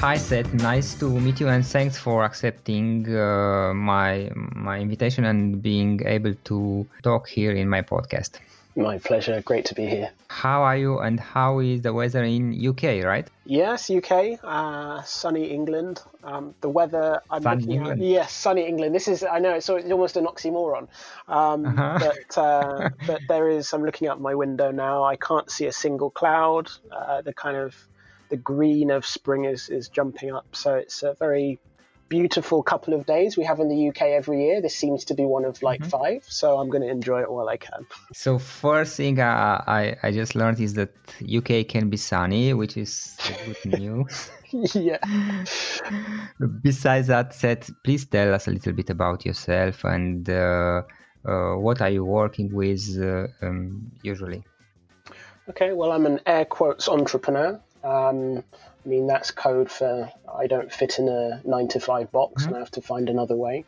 Hi 0.00 0.16
Seth, 0.16 0.52
nice 0.54 0.94
to 1.00 1.08
meet 1.20 1.40
you 1.40 1.48
and 1.48 1.64
thanks 1.66 1.96
for 1.98 2.22
accepting 2.24 3.06
uh, 3.16 3.72
my 3.74 4.30
my 4.54 4.78
invitation 4.78 5.24
and 5.24 5.62
being 5.62 6.00
able 6.06 6.34
to 6.44 6.86
talk 7.02 7.28
here 7.28 7.52
in 7.52 7.68
my 7.68 7.82
podcast. 7.82 8.38
My 8.76 8.98
pleasure. 8.98 9.40
Great 9.40 9.64
to 9.66 9.74
be 9.74 9.86
here. 9.86 10.10
How 10.28 10.62
are 10.62 10.76
you 10.76 10.98
and 10.98 11.18
how 11.18 11.60
is 11.60 11.80
the 11.80 11.94
weather 11.94 12.22
in 12.24 12.52
UK, 12.68 13.02
right? 13.04 13.26
Yes, 13.46 13.88
UK, 13.90 14.38
uh, 14.44 15.00
sunny 15.02 15.46
England. 15.50 16.02
Um, 16.22 16.54
the 16.60 16.68
weather 16.68 17.22
I'm 17.30 17.42
Sunny 17.42 17.62
looking 17.62 17.76
England. 17.76 18.02
at. 18.02 18.06
Yes, 18.06 18.32
sunny 18.34 18.66
England. 18.68 18.94
This 18.94 19.08
is 19.08 19.24
I 19.24 19.38
know 19.38 19.54
it's, 19.54 19.68
it's 19.70 19.90
almost 19.90 20.16
an 20.18 20.26
oxymoron, 20.26 20.88
um, 21.28 21.64
Uh-huh. 21.64 21.98
but 22.04 22.38
uh, 22.38 22.90
but 23.06 23.20
there 23.28 23.48
is. 23.48 23.72
I'm 23.72 23.82
looking 23.82 24.08
out 24.08 24.20
my 24.20 24.34
window 24.34 24.70
now. 24.70 25.04
I 25.04 25.16
can't 25.16 25.50
see 25.50 25.66
a 25.66 25.72
single 25.72 26.10
cloud. 26.10 26.70
Uh, 26.92 27.22
the 27.22 27.32
kind 27.32 27.56
of 27.56 27.74
the 28.30 28.36
green 28.36 28.90
of 28.90 29.06
spring 29.06 29.44
is 29.44 29.68
is 29.68 29.88
jumping 29.88 30.32
up. 30.34 30.46
So 30.54 30.74
it's 30.74 31.02
a 31.02 31.14
very 31.18 31.60
beautiful 32.08 32.62
couple 32.62 32.94
of 32.94 33.04
days 33.06 33.36
we 33.36 33.44
have 33.44 33.58
in 33.60 33.68
the 33.68 33.88
UK 33.88 34.02
every 34.02 34.44
year. 34.44 34.60
This 34.62 34.76
seems 34.76 35.04
to 35.06 35.14
be 35.14 35.24
one 35.24 35.44
of 35.44 35.62
like 35.62 35.80
Mm-hmm. 35.80 35.88
five, 35.88 36.22
so 36.28 36.58
I'm 36.58 36.68
going 36.70 36.82
to 36.82 36.90
enjoy 36.90 37.22
it 37.22 37.30
while 37.30 37.48
I 37.48 37.56
can. 37.56 37.86
So 38.12 38.38
first 38.38 38.96
thing 38.96 39.18
uh, 39.20 39.62
I, 39.66 39.96
I 40.02 40.12
just 40.12 40.34
learned 40.34 40.60
is 40.60 40.74
that 40.74 40.90
UK 41.22 41.66
can 41.68 41.90
be 41.90 41.96
sunny, 41.96 42.54
which 42.54 42.76
is 42.76 43.16
good 43.44 43.64
news. 43.64 44.30
yeah. 44.74 44.98
Besides 46.62 47.08
that, 47.08 47.34
Seth, 47.34 47.70
please 47.82 48.06
tell 48.06 48.34
us 48.34 48.46
a 48.46 48.50
little 48.50 48.72
bit 48.72 48.90
about 48.90 49.24
yourself 49.26 49.84
and 49.84 50.28
uh, 50.28 50.82
uh, 51.26 51.54
what 51.56 51.80
are 51.80 51.90
you 51.90 52.04
working 52.04 52.52
with 52.52 52.82
uh, 53.00 53.26
um, 53.42 53.90
usually? 54.02 54.44
Okay, 55.48 55.72
well, 55.72 55.92
I'm 55.92 56.06
an 56.06 56.20
air 56.26 56.44
quotes 56.44 56.88
entrepreneur. 56.88 57.60
Um, 57.86 58.42
I 58.84 58.88
mean, 58.88 59.06
that's 59.06 59.30
code 59.30 59.70
for 59.70 60.10
I 60.42 60.46
don't 60.46 60.72
fit 60.72 60.98
in 60.98 61.08
a 61.08 61.40
nine 61.44 61.68
to 61.68 61.80
five 61.80 62.10
box 62.12 62.44
and 62.46 62.56
I 62.56 62.58
have 62.58 62.70
to 62.72 62.82
find 62.82 63.08
another 63.08 63.36
way. 63.36 63.64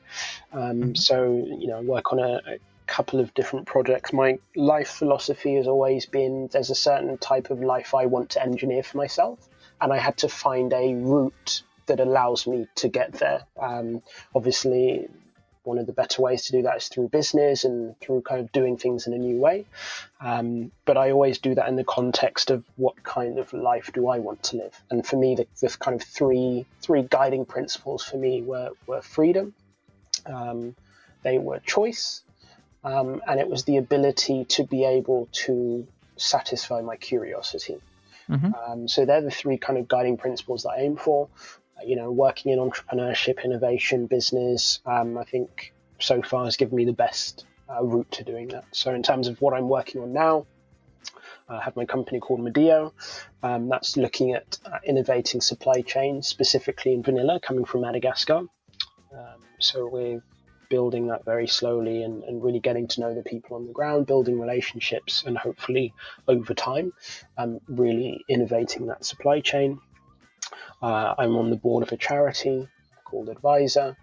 Um, 0.52 0.94
So, 0.97 1.24
you 1.58 1.69
know, 1.69 1.78
I 1.78 1.83
work 1.83 2.12
on 2.12 2.19
a, 2.19 2.41
a 2.46 2.58
couple 2.86 3.20
of 3.20 3.33
different 3.34 3.66
projects. 3.66 4.12
My 4.12 4.39
life 4.56 4.89
philosophy 4.89 5.55
has 5.56 5.69
always 5.69 6.06
been 6.06 6.48
there's 6.52 6.70
a 6.70 6.74
certain 6.74 7.19
type 7.19 7.50
of 7.50 7.61
life 7.61 7.94
I 7.94 8.06
want 8.06 8.30
to 8.30 8.42
engineer 8.42 8.83
for 8.83 8.96
myself, 8.96 9.48
and 9.80 9.92
I 9.92 9.98
had 9.98 10.16
to 10.19 10.28
find 10.28 10.72
a 10.72 10.94
route 10.94 11.62
that 11.86 12.00
allows 12.00 12.46
me 12.46 12.67
to 12.77 12.89
get 12.89 13.12
there. 13.12 13.42
Um, 13.61 14.02
obviously, 14.34 15.08
one 15.68 15.79
of 15.79 15.86
the 15.86 15.92
better 15.92 16.23
ways 16.23 16.45
to 16.46 16.52
do 16.52 16.62
that 16.62 16.79
is 16.79 16.89
through 16.89 17.08
business 17.08 17.64
and 17.64 17.98
through 18.01 18.23
kind 18.23 18.40
of 18.40 18.51
doing 18.52 18.77
things 18.79 19.06
in 19.06 19.12
a 19.12 19.18
new 19.18 19.39
way. 19.39 19.67
Um, 20.20 20.73
but 20.86 20.96
I 20.96 21.11
always 21.11 21.39
do 21.39 21.55
that 21.55 21.68
in 21.68 21.77
the 21.77 21.84
context 21.84 22.51
of 22.51 22.64
what 22.77 23.02
kind 23.02 23.39
of 23.39 23.52
life 23.52 23.90
do 23.92 24.08
I 24.08 24.18
want 24.18 24.42
to 24.45 24.57
live. 24.57 24.74
And 24.90 25.07
for 25.07 25.17
me, 25.17 25.34
the, 25.36 25.46
the 25.61 25.77
kind 25.78 26.01
of 26.01 26.07
three 26.07 26.67
three 26.80 27.02
guiding 27.02 27.45
principles 27.45 28.02
for 28.02 28.17
me 28.17 28.42
were 28.42 28.70
were 28.86 29.02
freedom, 29.02 29.55
um, 30.27 30.74
they 31.23 31.39
were 31.39 31.61
choice, 31.61 32.23
um, 32.83 33.20
and 33.28 33.39
it 33.39 33.48
was 33.48 33.64
the 33.64 33.77
ability 33.77 34.46
to 34.57 34.64
be 34.64 34.84
able 34.84 35.28
to 35.45 35.86
satisfy 36.17 36.80
my 36.80 36.96
curiosity. 36.96 37.78
Um, 38.55 38.89
so 38.89 39.05
they're 39.05 39.23
the 39.23 39.30
three 39.30 39.58
kind 39.58 39.78
of 39.78 39.89
guiding 39.89 40.17
principles 40.17 40.62
that 40.62 40.70
I 40.70 40.80
aim 40.80 40.96
for. 40.96 41.28
You 41.84 41.96
know, 41.96 42.11
working 42.11 42.52
in 42.52 42.58
entrepreneurship, 42.58 43.44
innovation, 43.44 44.06
business. 44.06 44.80
Um, 44.84 45.16
I 45.16 45.24
think 45.24 45.72
so 45.98 46.22
far 46.22 46.44
has 46.44 46.56
given 46.56 46.77
me 46.77 46.84
the 46.84 46.92
best 46.92 47.46
uh, 47.68 47.83
route 47.83 48.11
to 48.12 48.24
doing 48.24 48.48
that. 48.48 48.64
So 48.72 48.94
in 48.94 49.02
terms 49.02 49.28
of 49.28 49.40
what 49.40 49.55
I'm 49.55 49.68
working 49.68 50.00
on 50.02 50.12
now, 50.12 50.46
I 51.48 51.62
have 51.62 51.77
my 51.77 51.86
company 51.86 52.20
called 52.20 52.40
Medeo. 52.40 52.92
Um, 53.42 53.68
that's 53.68 53.96
looking 53.96 54.34
at 54.34 54.58
uh, 54.66 54.78
innovating 54.84 55.40
supply 55.40 55.83
chains, 55.83 56.28
specifically 56.28 56.92
in 56.92 57.02
vanilla, 57.02 57.40
coming 57.40 57.64
from 57.64 57.83
Madagascar. 57.83 58.39
Um, 58.39 59.40
so 59.58 59.89
we're 59.89 60.22
building 60.68 61.06
that 61.06 61.24
very 61.24 61.46
slowly 61.46 62.02
and, 62.02 62.22
and 62.24 62.42
really 62.42 62.60
getting 62.60 62.86
to 62.89 63.00
know 63.00 63.14
the 63.14 63.22
people 63.22 63.56
on 63.56 63.66
the 63.66 63.72
ground, 63.72 64.06
building 64.06 64.39
relationships, 64.39 65.24
and 65.27 65.39
hopefully 65.39 65.95
over 66.27 66.52
time, 66.52 66.92
um, 67.39 67.58
really 67.66 68.24
innovating 68.28 68.86
that 68.86 69.05
supply 69.05 69.40
chain. 69.40 69.78
Uh, 70.83 71.14
I'm 71.19 71.36
on 71.36 71.51
the 71.51 71.57
board 71.57 71.83
of 71.83 71.92
a 71.92 71.97
charity 71.97 72.69
called 73.05 73.29
Advisor, 73.29 73.97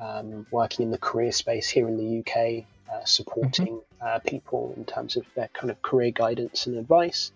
um, 0.00 0.46
working 0.50 0.84
in 0.84 0.90
the 0.90 0.98
career 0.98 1.32
space 1.32 1.68
here 1.68 1.88
in 1.88 1.96
the 1.96 2.20
UK, 2.20 2.64
uh, 2.92 3.04
supporting 3.04 3.80
uh, 4.00 4.18
people 4.20 4.74
in 4.76 4.84
terms 4.84 5.16
of 5.16 5.24
their 5.34 5.48
kind 5.48 5.70
of 5.70 5.80
career 5.82 6.10
guidance 6.10 6.66
and 6.66 6.76
advice. 6.76 7.32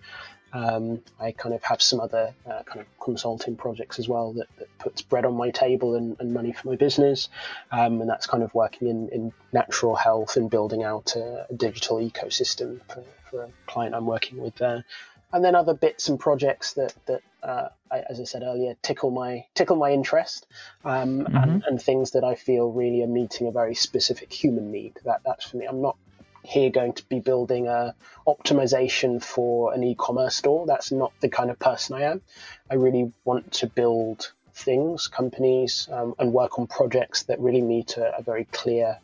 Um, 0.53 1.03
I 1.21 1.33
kind 1.33 1.55
of 1.55 1.63
have 1.65 1.83
some 1.83 2.01
other 2.01 2.35
uh, 2.47 2.63
kind 2.63 2.81
of 2.81 2.87
consulting 2.99 3.57
projects 3.57 3.99
as 3.99 4.09
well 4.09 4.33
that, 4.35 4.47
that 4.59 4.79
puts 4.79 5.03
bread 5.03 5.25
on 5.25 5.35
my 5.35 5.51
table 5.51 5.97
and, 5.97 6.17
and 6.19 6.33
money 6.33 6.53
for 6.53 6.69
my 6.69 6.77
business. 6.77 7.29
Um, 7.71 8.01
and 8.01 8.09
that's 8.09 8.27
kind 8.27 8.43
of 8.43 8.55
working 8.55 8.89
in, 8.89 9.09
in 9.09 9.33
natural 9.53 9.97
health 9.97 10.37
and 10.37 10.49
building 10.49 10.83
out 10.83 11.15
a, 11.17 11.47
a 11.51 11.55
digital 11.55 11.99
ecosystem 11.99 12.81
for, 12.89 13.05
for 13.31 13.43
a 13.43 13.49
client 13.67 13.95
I'm 13.95 14.07
working 14.07 14.39
with 14.39 14.55
there. 14.57 14.85
And 15.33 15.45
then 15.45 15.55
other 15.55 15.75
bits 15.75 16.09
and 16.09 16.19
projects 16.19 16.75
that, 16.75 16.95
that 17.07 17.23
uh, 17.47 17.69
I, 17.91 18.03
as 18.11 18.21
I 18.21 18.25
said 18.25 18.43
earlier, 18.43 18.75
tickle 18.83 19.11
my 19.11 19.47
tickle 19.55 19.77
my 19.77 19.93
interest, 19.93 20.47
um, 20.85 21.27
and, 21.33 21.65
and 21.67 21.81
things 21.81 22.11
that 22.13 22.25
I 22.25 22.35
feel 22.35 22.71
really 22.71 23.03
are 23.03 23.07
meeting 23.09 23.47
a 23.47 23.53
very 23.53 23.75
specific 23.75 24.33
human 24.33 24.73
need. 24.73 24.95
That 25.05 25.21
that's 25.25 25.45
for 25.49 25.57
me. 25.57 25.67
I'm 25.67 25.81
not 25.81 25.97
here 26.43 26.71
going 26.71 26.93
to 26.95 27.09
be 27.09 27.21
building 27.21 27.69
a 27.69 27.95
optimization 28.27 29.23
for 29.23 29.73
an 29.75 29.83
e-commerce 29.83 30.37
store. 30.37 30.67
That's 30.67 30.93
not 30.93 31.13
the 31.21 31.29
kind 31.29 31.51
of 31.51 31.59
person 31.59 31.97
I 31.97 32.03
am. 32.03 32.23
I 32.71 32.75
really 32.75 33.13
want 33.25 33.53
to 33.55 33.67
build 33.67 34.33
things, 34.55 35.07
companies, 35.07 35.89
um, 35.93 36.15
and 36.19 36.33
work 36.33 36.59
on 36.59 36.67
projects 36.67 37.25
that 37.25 37.41
really 37.41 37.63
meet 37.63 37.97
a, 37.97 38.19
a 38.19 38.23
very 38.23 38.45
clear 38.47 38.99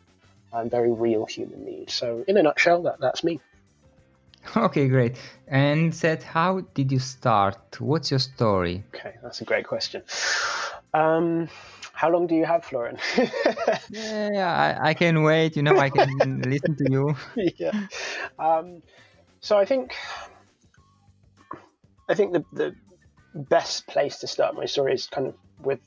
and 0.51 0.69
very 0.69 0.91
real 0.91 1.25
human 1.25 1.65
need. 1.65 1.89
So, 1.89 2.23
in 2.27 2.37
a 2.37 2.43
nutshell, 2.43 2.83
that, 2.83 2.99
that's 2.99 3.23
me. 3.23 3.39
Okay, 4.55 4.87
great. 4.87 5.17
And 5.47 5.93
Seth, 5.93 6.23
how 6.23 6.61
did 6.73 6.91
you 6.91 6.99
start? 6.99 7.79
What's 7.79 8.11
your 8.11 8.19
story? 8.19 8.83
Okay, 8.93 9.15
that's 9.23 9.41
a 9.41 9.45
great 9.45 9.65
question. 9.65 10.03
Um, 10.93 11.49
how 11.93 12.09
long 12.11 12.27
do 12.27 12.35
you 12.35 12.45
have, 12.45 12.63
Florian? 12.65 12.97
Yeah, 13.89 14.77
I, 14.81 14.89
I 14.89 14.93
can 14.93 15.23
wait. 15.23 15.55
You 15.55 15.63
know, 15.63 15.77
I 15.77 15.89
can 15.89 16.41
listen 16.49 16.75
to 16.75 16.91
you. 16.91 17.15
yeah. 17.57 17.71
Um, 18.39 18.81
so 19.41 19.57
I 19.57 19.65
think 19.65 19.93
I 22.09 22.15
think 22.15 22.33
the 22.33 22.43
the 22.53 22.75
best 23.35 23.87
place 23.87 24.19
to 24.19 24.27
start 24.27 24.55
my 24.55 24.65
story 24.65 24.93
is 24.93 25.07
kind 25.07 25.27
of 25.27 25.35
with 25.63 25.79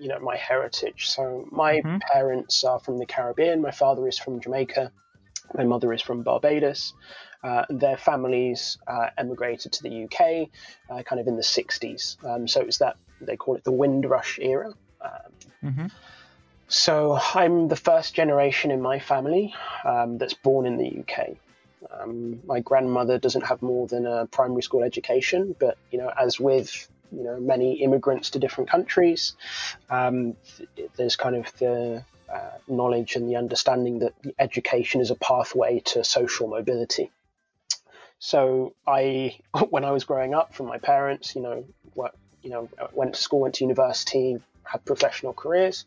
you 0.00 0.08
know 0.08 0.18
my 0.20 0.36
heritage. 0.36 1.08
So 1.08 1.46
my 1.50 1.82
parents 2.12 2.64
are 2.64 2.78
from 2.78 2.98
the 2.98 3.06
Caribbean. 3.06 3.60
My 3.60 3.70
father 3.70 4.06
is 4.08 4.18
from 4.18 4.40
Jamaica. 4.40 4.92
My 5.54 5.64
mother 5.64 5.92
is 5.92 6.02
from 6.02 6.22
Barbados. 6.22 6.94
Uh, 7.42 7.64
their 7.68 7.96
families 7.96 8.78
uh, 8.86 9.10
emigrated 9.18 9.72
to 9.72 9.82
the 9.82 10.04
UK 10.04 10.48
uh, 10.90 11.02
kind 11.02 11.20
of 11.20 11.26
in 11.26 11.36
the 11.36 11.42
60s. 11.42 12.22
Um, 12.24 12.48
so 12.48 12.60
it's 12.62 12.78
that 12.78 12.96
they 13.20 13.36
call 13.36 13.54
it 13.56 13.64
the 13.64 13.72
Windrush 13.72 14.38
era. 14.40 14.72
Um, 15.00 15.10
So 16.68 17.18
I'm 17.34 17.68
the 17.68 17.76
first 17.76 18.14
generation 18.14 18.70
in 18.70 18.80
my 18.80 18.98
family 18.98 19.54
um, 19.84 20.18
that's 20.18 20.34
born 20.34 20.66
in 20.66 20.76
the 20.78 21.00
UK. 21.00 21.36
Um, 22.00 22.40
my 22.46 22.60
grandmother 22.60 23.18
doesn't 23.18 23.42
have 23.44 23.60
more 23.62 23.86
than 23.86 24.06
a 24.06 24.26
primary 24.26 24.62
school 24.62 24.82
education, 24.82 25.54
but 25.58 25.76
you 25.90 25.98
know, 25.98 26.10
as 26.18 26.40
with 26.40 26.88
you 27.12 27.22
know 27.22 27.38
many 27.38 27.82
immigrants 27.82 28.30
to 28.30 28.38
different 28.38 28.70
countries, 28.70 29.36
um, 29.90 30.34
th- 30.76 30.90
there's 30.96 31.16
kind 31.16 31.36
of 31.36 31.52
the 31.58 32.04
uh, 32.32 32.58
knowledge 32.68 33.16
and 33.16 33.28
the 33.28 33.36
understanding 33.36 34.00
that 34.00 34.14
education 34.38 35.00
is 35.00 35.10
a 35.10 35.14
pathway 35.14 35.80
to 35.80 36.04
social 36.04 36.48
mobility. 36.48 37.10
So 38.18 38.74
I, 38.86 39.38
when 39.70 39.84
I 39.84 39.90
was 39.90 40.04
growing 40.04 40.34
up, 40.34 40.54
from 40.54 40.66
my 40.66 40.78
parents, 40.78 41.34
you 41.34 41.42
know, 41.42 41.64
what, 41.94 42.14
you 42.42 42.50
know, 42.50 42.68
went 42.92 43.14
to 43.14 43.20
school, 43.20 43.40
went 43.40 43.54
to 43.56 43.64
university, 43.64 44.40
had 44.64 44.84
professional 44.84 45.32
careers. 45.32 45.84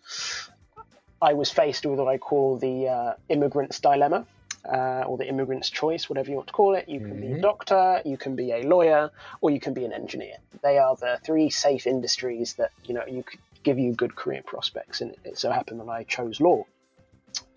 I 1.21 1.33
was 1.33 1.49
faced 1.49 1.85
with 1.85 1.99
what 1.99 2.07
I 2.07 2.17
call 2.17 2.57
the 2.57 2.87
uh, 2.87 3.13
immigrant's 3.29 3.79
dilemma, 3.79 4.25
uh, 4.71 5.03
or 5.07 5.17
the 5.17 5.27
immigrant's 5.27 5.69
choice, 5.69 6.09
whatever 6.09 6.29
you 6.29 6.35
want 6.35 6.47
to 6.47 6.53
call 6.53 6.75
it. 6.75 6.87
You 6.89 6.99
can 6.99 7.11
mm-hmm. 7.11 7.21
be 7.21 7.27
a 7.27 7.31
mm-hmm. 7.31 7.41
doctor, 7.41 8.01
you 8.05 8.17
can 8.17 8.35
be 8.35 8.51
a 8.51 8.63
lawyer, 8.63 9.11
or 9.41 9.49
you 9.49 9.59
can 9.59 9.73
be 9.73 9.85
an 9.85 9.93
engineer. 9.93 10.35
They 10.61 10.77
are 10.77 10.95
the 10.95 11.19
three 11.23 11.49
safe 11.49 11.87
industries 11.87 12.55
that 12.55 12.71
you 12.83 12.93
know 12.93 13.03
you 13.07 13.23
could 13.23 13.39
give 13.63 13.79
you 13.79 13.93
good 13.93 14.15
career 14.15 14.41
prospects. 14.45 15.01
And 15.01 15.15
it 15.23 15.37
so 15.37 15.51
happened 15.51 15.79
that 15.79 15.89
I 15.89 16.03
chose 16.03 16.39
law. 16.39 16.65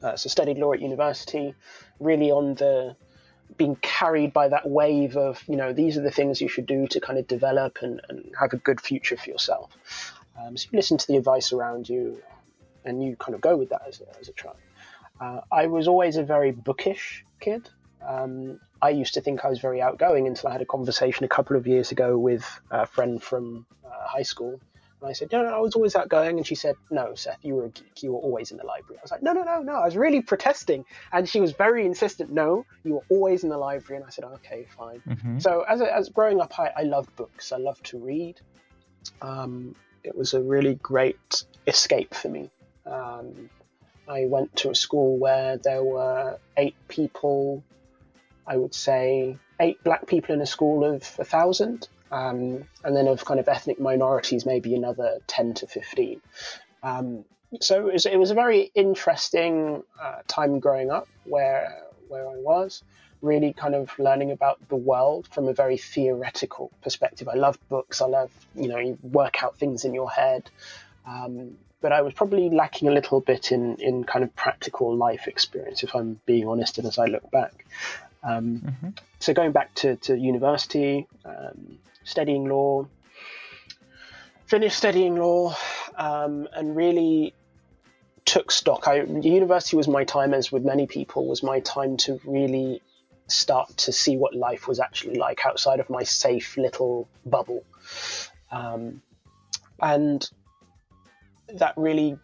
Uh, 0.02 0.16
so 0.16 0.28
studied 0.28 0.58
law 0.58 0.72
at 0.72 0.80
university, 0.80 1.54
really 1.98 2.30
on 2.30 2.54
the 2.54 2.96
being 3.56 3.76
carried 3.76 4.32
by 4.32 4.48
that 4.48 4.68
wave 4.68 5.16
of 5.16 5.42
you 5.48 5.56
know 5.56 5.72
these 5.72 5.96
are 5.96 6.02
the 6.02 6.10
things 6.10 6.40
you 6.40 6.48
should 6.48 6.66
do 6.66 6.86
to 6.86 7.00
kind 7.00 7.18
of 7.18 7.26
develop 7.26 7.78
and, 7.82 8.00
and 8.08 8.32
have 8.38 8.52
a 8.52 8.56
good 8.56 8.80
future 8.80 9.16
for 9.16 9.28
yourself. 9.28 9.72
Um, 10.40 10.56
so 10.56 10.68
you 10.70 10.76
listen 10.76 10.98
to 10.98 11.06
the 11.06 11.16
advice 11.16 11.52
around 11.52 11.88
you, 11.88 12.22
and 12.84 13.02
you 13.02 13.16
kind 13.16 13.34
of 13.34 13.40
go 13.40 13.56
with 13.56 13.70
that 13.70 13.82
as 13.86 14.00
a, 14.00 14.18
as 14.18 14.28
a 14.28 14.32
child. 14.32 14.56
Uh, 15.20 15.40
I 15.52 15.66
was 15.66 15.86
always 15.88 16.16
a 16.16 16.22
very 16.22 16.50
bookish 16.50 17.24
kid. 17.40 17.68
Um, 18.06 18.60
I 18.80 18.90
used 18.90 19.14
to 19.14 19.20
think 19.20 19.44
I 19.44 19.48
was 19.48 19.60
very 19.60 19.82
outgoing 19.82 20.26
until 20.26 20.48
I 20.48 20.52
had 20.52 20.62
a 20.62 20.66
conversation 20.66 21.24
a 21.24 21.28
couple 21.28 21.56
of 21.56 21.66
years 21.66 21.92
ago 21.92 22.16
with 22.16 22.46
a 22.70 22.86
friend 22.86 23.22
from 23.22 23.66
uh, 23.84 24.06
high 24.06 24.22
school. 24.22 24.60
And 25.00 25.08
I 25.08 25.12
said, 25.12 25.32
no, 25.32 25.42
no, 25.42 25.48
I 25.48 25.58
was 25.58 25.74
always 25.74 25.96
outgoing. 25.96 26.36
And 26.36 26.46
she 26.46 26.54
said, 26.54 26.76
no, 26.90 27.14
Seth, 27.14 27.38
you 27.42 27.54
were 27.54 27.66
a 27.66 27.68
geek. 27.70 28.02
You 28.02 28.12
were 28.12 28.18
always 28.18 28.50
in 28.50 28.58
the 28.58 28.66
library. 28.66 28.98
I 28.98 29.02
was 29.02 29.10
like, 29.10 29.22
no, 29.22 29.32
no, 29.32 29.42
no, 29.44 29.62
no. 29.62 29.72
I 29.72 29.84
was 29.84 29.96
really 29.96 30.20
protesting. 30.20 30.84
And 31.12 31.28
she 31.28 31.40
was 31.40 31.52
very 31.52 31.86
insistent, 31.86 32.30
no, 32.30 32.66
you 32.84 32.94
were 32.94 33.04
always 33.08 33.42
in 33.42 33.48
the 33.48 33.58
library. 33.58 34.00
And 34.00 34.06
I 34.06 34.10
said, 34.10 34.24
okay, 34.24 34.66
fine. 34.76 35.00
Mm-hmm. 35.08 35.38
So 35.38 35.64
as, 35.68 35.80
as 35.80 36.10
growing 36.10 36.40
up, 36.40 36.58
I, 36.58 36.70
I 36.76 36.82
loved 36.82 37.14
books. 37.16 37.52
I 37.52 37.56
loved 37.56 37.84
to 37.86 37.98
read. 37.98 38.40
Um, 39.22 39.74
it 40.04 40.16
was 40.16 40.34
a 40.34 40.40
really 40.40 40.74
great 40.74 41.44
escape 41.66 42.14
for 42.14 42.28
me. 42.28 42.50
Um, 42.84 43.48
I 44.08 44.26
went 44.26 44.56
to 44.56 44.70
a 44.70 44.74
school 44.74 45.18
where 45.18 45.56
there 45.56 45.82
were 45.82 46.38
eight 46.56 46.76
people, 46.88 47.62
I 48.46 48.56
would 48.56 48.74
say 48.74 49.38
eight 49.60 49.82
black 49.84 50.06
people 50.06 50.34
in 50.34 50.40
a 50.40 50.46
school 50.46 50.84
of 50.84 51.02
a 51.18 51.24
thousand, 51.24 51.88
um, 52.10 52.64
and 52.84 52.96
then 52.96 53.08
of 53.08 53.24
kind 53.24 53.40
of 53.40 53.48
ethnic 53.48 53.80
minorities, 53.80 54.44
maybe 54.44 54.74
another 54.74 55.18
10 55.26 55.54
to 55.54 55.66
15. 55.66 56.20
Um, 56.82 57.24
so 57.60 57.88
it 57.88 57.92
was, 57.92 58.06
it 58.06 58.18
was, 58.18 58.30
a 58.30 58.34
very 58.34 58.70
interesting 58.74 59.82
uh, 60.00 60.18
time 60.28 60.60
growing 60.60 60.90
up 60.90 61.08
where, 61.24 61.82
where 62.08 62.28
I 62.28 62.36
was, 62.36 62.82
really 63.22 63.52
kind 63.52 63.74
of 63.74 63.96
learning 63.98 64.30
about 64.30 64.58
the 64.68 64.76
world 64.76 65.28
from 65.30 65.48
a 65.48 65.52
very 65.52 65.76
theoretical 65.76 66.70
perspective. 66.82 67.28
I 67.28 67.34
loved 67.34 67.60
books, 67.68 68.00
I 68.00 68.06
love, 68.06 68.30
you 68.54 68.68
know, 68.68 68.78
you 68.78 68.98
work 69.02 69.42
out 69.42 69.58
things 69.58 69.84
in 69.84 69.94
your 69.94 70.10
head. 70.10 70.48
Um, 71.06 71.56
but 71.80 71.92
I 71.92 72.02
was 72.02 72.12
probably 72.14 72.50
lacking 72.50 72.88
a 72.88 72.92
little 72.92 73.20
bit 73.20 73.52
in, 73.52 73.76
in 73.76 74.04
kind 74.04 74.22
of 74.22 74.34
practical 74.36 74.94
life 74.94 75.26
experience, 75.26 75.82
if 75.82 75.94
I'm 75.94 76.20
being 76.26 76.46
honest, 76.46 76.78
and 76.78 76.86
as 76.86 76.98
I 76.98 77.06
look 77.06 77.30
back. 77.30 77.64
Um, 78.22 78.60
mm-hmm. 78.64 78.88
So 79.18 79.32
going 79.32 79.52
back 79.52 79.74
to, 79.76 79.96
to 79.96 80.16
university, 80.16 81.06
um, 81.24 81.78
studying 82.10 82.44
law, 82.44 82.86
finished 84.46 84.76
studying 84.76 85.16
law, 85.16 85.56
um, 85.96 86.48
and 86.52 86.76
really 86.76 87.34
took 88.24 88.50
stock. 88.50 88.86
I, 88.86 89.02
university 89.02 89.76
was 89.76 89.88
my 89.88 90.04
time, 90.04 90.34
as 90.34 90.52
with 90.52 90.64
many 90.64 90.86
people, 90.86 91.26
was 91.26 91.42
my 91.42 91.60
time 91.60 91.96
to 91.98 92.20
really 92.24 92.82
start 93.28 93.76
to 93.76 93.92
see 93.92 94.16
what 94.16 94.34
life 94.34 94.66
was 94.66 94.80
actually 94.80 95.16
like 95.16 95.46
outside 95.46 95.80
of 95.80 95.88
my 95.88 96.02
safe 96.02 96.56
little 96.56 97.08
bubble. 97.24 97.64
Um, 98.50 99.02
and 99.80 100.28
that 101.54 101.74
really 101.76 102.18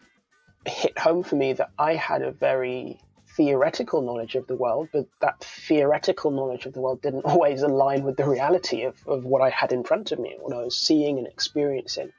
hit 0.67 0.99
home 0.99 1.23
for 1.23 1.37
me 1.37 1.53
that 1.55 1.71
I 1.79 1.95
had 1.95 2.23
a 2.23 2.33
very 2.33 3.01
theoretical 3.37 4.03
knowledge 4.03 4.35
of 4.35 4.47
the 4.47 4.57
world, 4.57 4.89
but 4.93 5.07
that 5.21 5.41
theoretical 5.41 6.31
knowledge 6.31 6.67
of 6.67 6.73
the 6.73 6.81
world 6.81 7.03
didn't 7.03 7.21
always 7.25 7.63
align 7.63 8.03
with 8.03 8.17
the 8.17 8.29
reality 8.29 8.83
of, 8.83 8.97
of 9.07 9.25
what 9.25 9.43
I 9.43 9.51
had 9.51 9.73
in 9.73 9.85
front 9.85 10.13
of 10.13 10.19
me, 10.19 10.37
what 10.41 10.57
I 10.57 10.63
was 10.63 10.77
seeing 10.77 11.19
and 11.19 11.27
experiencing. 11.27 12.13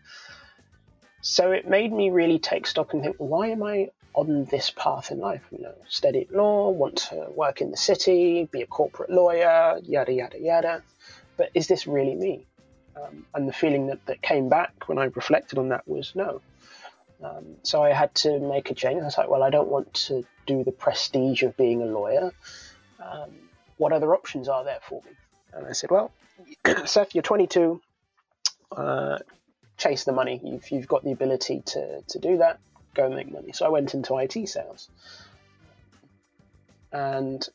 So 1.21 1.51
it 1.51 1.67
made 1.67 1.91
me 1.91 2.09
really 2.09 2.39
take 2.39 2.67
stock 2.67 2.93
and 2.93 3.03
think, 3.03 3.15
why 3.17 3.47
am 3.47 3.63
I 3.63 3.89
on 4.13 4.45
this 4.45 4.69
path 4.69 5.11
in 5.11 5.19
life? 5.19 5.43
You 5.51 5.59
know, 5.59 5.75
study 5.89 6.27
law, 6.31 6.69
want 6.69 6.97
to 7.09 7.27
work 7.35 7.61
in 7.61 7.71
the 7.71 7.77
city, 7.77 8.47
be 8.51 8.61
a 8.61 8.67
corporate 8.67 9.09
lawyer, 9.09 9.79
yada, 9.83 10.13
yada, 10.13 10.39
yada. 10.39 10.83
But 11.35 11.49
is 11.53 11.67
this 11.67 11.87
really 11.87 12.15
me? 12.15 12.45
Um, 12.95 13.25
and 13.33 13.47
the 13.47 13.53
feeling 13.53 13.87
that, 13.87 14.05
that 14.05 14.21
came 14.21 14.49
back 14.49 14.87
when 14.87 14.97
I 14.97 15.05
reflected 15.05 15.59
on 15.59 15.69
that 15.69 15.87
was 15.87 16.13
no, 16.15 16.41
um, 17.23 17.55
so 17.63 17.81
I 17.81 17.93
had 17.93 18.13
to 18.15 18.39
make 18.39 18.69
a 18.69 18.75
change. 18.75 19.01
I 19.01 19.05
was 19.05 19.17
like, 19.17 19.29
well, 19.29 19.43
I 19.43 19.49
don't 19.49 19.69
want 19.69 19.93
to 19.93 20.25
do 20.45 20.63
the 20.63 20.71
prestige 20.71 21.43
of 21.43 21.57
being 21.57 21.81
a 21.81 21.85
lawyer. 21.85 22.31
Um, 23.03 23.31
what 23.77 23.91
other 23.91 24.13
options 24.13 24.47
are 24.47 24.63
there 24.63 24.79
for 24.87 25.01
me? 25.03 25.11
And 25.53 25.65
I 25.65 25.71
said, 25.71 25.89
well, 25.89 26.11
Seth, 26.85 27.15
you're 27.15 27.23
22. 27.23 27.81
Uh, 28.71 29.17
chase 29.77 30.03
the 30.03 30.11
money. 30.11 30.39
You've, 30.43 30.69
you've 30.71 30.87
got 30.87 31.03
the 31.03 31.11
ability 31.11 31.63
to, 31.67 32.01
to 32.01 32.19
do 32.19 32.37
that. 32.37 32.59
Go 32.93 33.09
make 33.09 33.31
money. 33.31 33.51
So 33.53 33.65
I 33.65 33.69
went 33.69 33.93
into 33.93 34.15
IT 34.17 34.47
sales. 34.47 34.89
And 36.91 37.47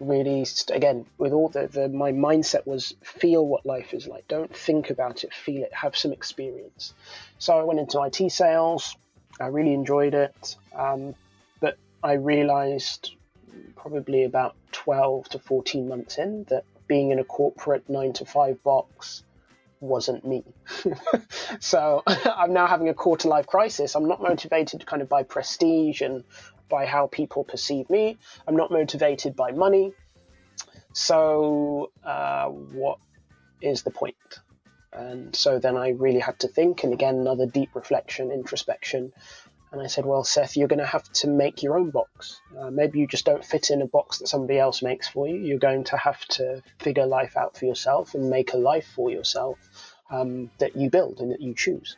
really, 0.00 0.46
again, 0.70 1.06
with 1.18 1.32
all 1.32 1.48
the, 1.48 1.66
the 1.66 1.88
my 1.88 2.12
mindset 2.12 2.66
was 2.66 2.94
feel 3.02 3.46
what 3.46 3.64
life 3.66 3.94
is 3.94 4.06
like. 4.06 4.28
Don't 4.28 4.54
think 4.54 4.90
about 4.90 5.24
it, 5.24 5.32
feel 5.32 5.62
it, 5.62 5.72
have 5.72 5.96
some 5.96 6.12
experience. 6.12 6.94
So 7.38 7.58
I 7.58 7.62
went 7.62 7.80
into 7.80 8.00
IT 8.02 8.30
sales, 8.30 8.96
I 9.40 9.46
really 9.46 9.74
enjoyed 9.74 10.14
it, 10.14 10.56
um, 10.74 11.14
but 11.60 11.76
I 12.02 12.14
realized 12.14 13.14
probably 13.76 14.24
about 14.24 14.56
12 14.72 15.28
to 15.30 15.38
14 15.38 15.88
months 15.88 16.18
in 16.18 16.44
that 16.48 16.64
being 16.86 17.10
in 17.10 17.18
a 17.18 17.24
corporate 17.24 17.88
nine 17.88 18.12
to 18.14 18.24
five 18.24 18.62
box 18.62 19.22
wasn't 19.80 20.24
me. 20.24 20.44
so 21.60 22.02
I'm 22.06 22.52
now 22.52 22.66
having 22.66 22.88
a 22.88 22.94
quarter 22.94 23.28
life 23.28 23.46
crisis. 23.46 23.94
I'm 23.94 24.08
not 24.08 24.22
motivated 24.22 24.86
kind 24.86 25.02
of 25.02 25.08
by 25.08 25.22
prestige 25.22 26.00
and 26.00 26.24
by 26.68 26.86
how 26.86 27.06
people 27.06 27.44
perceive 27.44 27.90
me. 27.90 28.16
I'm 28.46 28.56
not 28.56 28.70
motivated 28.70 29.36
by 29.36 29.52
money. 29.52 29.92
So 30.92 31.90
uh, 32.04 32.46
what 32.46 32.98
is 33.60 33.82
the 33.82 33.90
point? 33.90 34.16
And 34.94 35.34
so 35.34 35.58
then 35.58 35.76
I 35.76 35.90
really 35.90 36.20
had 36.20 36.38
to 36.40 36.48
think, 36.48 36.84
and 36.84 36.92
again, 36.92 37.16
another 37.16 37.46
deep 37.46 37.70
reflection, 37.74 38.30
introspection. 38.30 39.12
And 39.72 39.82
I 39.82 39.88
said, 39.88 40.06
Well, 40.06 40.22
Seth, 40.22 40.56
you're 40.56 40.68
going 40.68 40.78
to 40.78 40.86
have 40.86 41.10
to 41.14 41.26
make 41.26 41.64
your 41.64 41.76
own 41.76 41.90
box. 41.90 42.40
Uh, 42.56 42.70
maybe 42.70 43.00
you 43.00 43.08
just 43.08 43.24
don't 43.24 43.44
fit 43.44 43.70
in 43.70 43.82
a 43.82 43.86
box 43.86 44.18
that 44.18 44.28
somebody 44.28 44.56
else 44.56 44.82
makes 44.82 45.08
for 45.08 45.26
you. 45.26 45.36
You're 45.36 45.58
going 45.58 45.84
to 45.84 45.96
have 45.96 46.24
to 46.26 46.62
figure 46.78 47.06
life 47.06 47.36
out 47.36 47.56
for 47.56 47.64
yourself 47.64 48.14
and 48.14 48.30
make 48.30 48.52
a 48.52 48.56
life 48.56 48.86
for 48.94 49.10
yourself 49.10 49.58
um, 50.10 50.50
that 50.58 50.76
you 50.76 50.90
build 50.90 51.18
and 51.18 51.32
that 51.32 51.40
you 51.40 51.54
choose, 51.54 51.96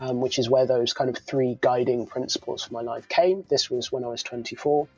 um, 0.00 0.20
which 0.20 0.38
is 0.40 0.50
where 0.50 0.66
those 0.66 0.92
kind 0.94 1.10
of 1.10 1.18
three 1.18 1.56
guiding 1.60 2.06
principles 2.06 2.64
for 2.64 2.74
my 2.74 2.82
life 2.82 3.08
came. 3.08 3.44
This 3.48 3.70
was 3.70 3.92
when 3.92 4.02
I 4.04 4.08
was 4.08 4.24
24. 4.24 4.88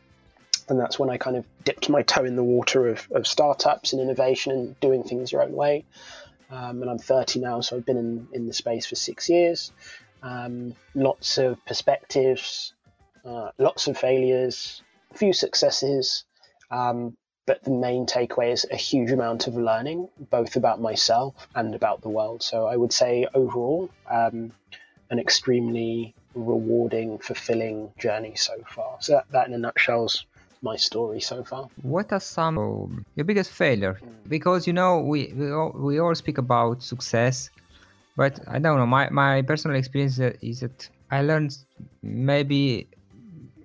And 0.68 0.80
that's 0.80 0.98
when 0.98 1.10
I 1.10 1.18
kind 1.18 1.36
of 1.36 1.44
dipped 1.62 1.90
my 1.90 2.00
toe 2.00 2.24
in 2.24 2.36
the 2.36 2.44
water 2.44 2.88
of, 2.88 3.06
of 3.10 3.26
startups 3.26 3.92
and 3.92 4.00
innovation 4.00 4.52
and 4.52 4.80
doing 4.80 5.02
things 5.02 5.30
your 5.30 5.42
own 5.42 5.52
way. 5.52 5.84
Um, 6.54 6.82
and 6.82 6.90
I'm 6.90 6.98
30 6.98 7.40
now, 7.40 7.60
so 7.60 7.76
I've 7.76 7.86
been 7.86 7.96
in, 7.96 8.28
in 8.32 8.46
the 8.46 8.52
space 8.52 8.86
for 8.86 8.94
six 8.94 9.28
years. 9.28 9.72
Um, 10.22 10.74
lots 10.94 11.36
of 11.36 11.64
perspectives, 11.66 12.72
uh, 13.24 13.50
lots 13.58 13.88
of 13.88 13.98
failures, 13.98 14.82
a 15.10 15.18
few 15.18 15.32
successes, 15.32 16.24
um, 16.70 17.16
but 17.46 17.62
the 17.64 17.72
main 17.72 18.06
takeaway 18.06 18.52
is 18.52 18.66
a 18.70 18.76
huge 18.76 19.10
amount 19.10 19.48
of 19.48 19.56
learning, 19.56 20.08
both 20.30 20.54
about 20.56 20.80
myself 20.80 21.34
and 21.54 21.74
about 21.74 22.02
the 22.02 22.08
world. 22.08 22.42
So 22.42 22.66
I 22.66 22.76
would 22.76 22.92
say 22.92 23.26
overall, 23.34 23.90
um, 24.08 24.52
an 25.10 25.18
extremely 25.18 26.14
rewarding, 26.34 27.18
fulfilling 27.18 27.92
journey 27.98 28.34
so 28.36 28.54
far. 28.66 28.96
So 29.00 29.14
that, 29.14 29.30
that 29.32 29.48
in 29.48 29.54
a 29.54 29.58
nutshell 29.58 30.06
is 30.06 30.24
my 30.64 30.76
story 30.76 31.20
so 31.20 31.44
far. 31.44 31.68
What 31.82 32.12
are 32.12 32.20
some 32.20 32.58
um, 32.58 33.04
your 33.16 33.24
biggest 33.24 33.50
failure? 33.52 34.00
Because 34.28 34.66
you 34.66 34.72
know 34.72 35.00
we 35.00 35.32
we 35.36 35.52
all, 35.52 35.72
we 35.88 35.98
all 36.00 36.14
speak 36.14 36.38
about 36.38 36.82
success, 36.82 37.50
but 38.16 38.40
I 38.48 38.58
don't 38.58 38.78
know. 38.78 38.86
My 38.86 39.10
my 39.10 39.42
personal 39.42 39.76
experience 39.76 40.18
is 40.42 40.60
that 40.60 40.88
I 41.10 41.22
learned 41.22 41.52
maybe 42.02 42.88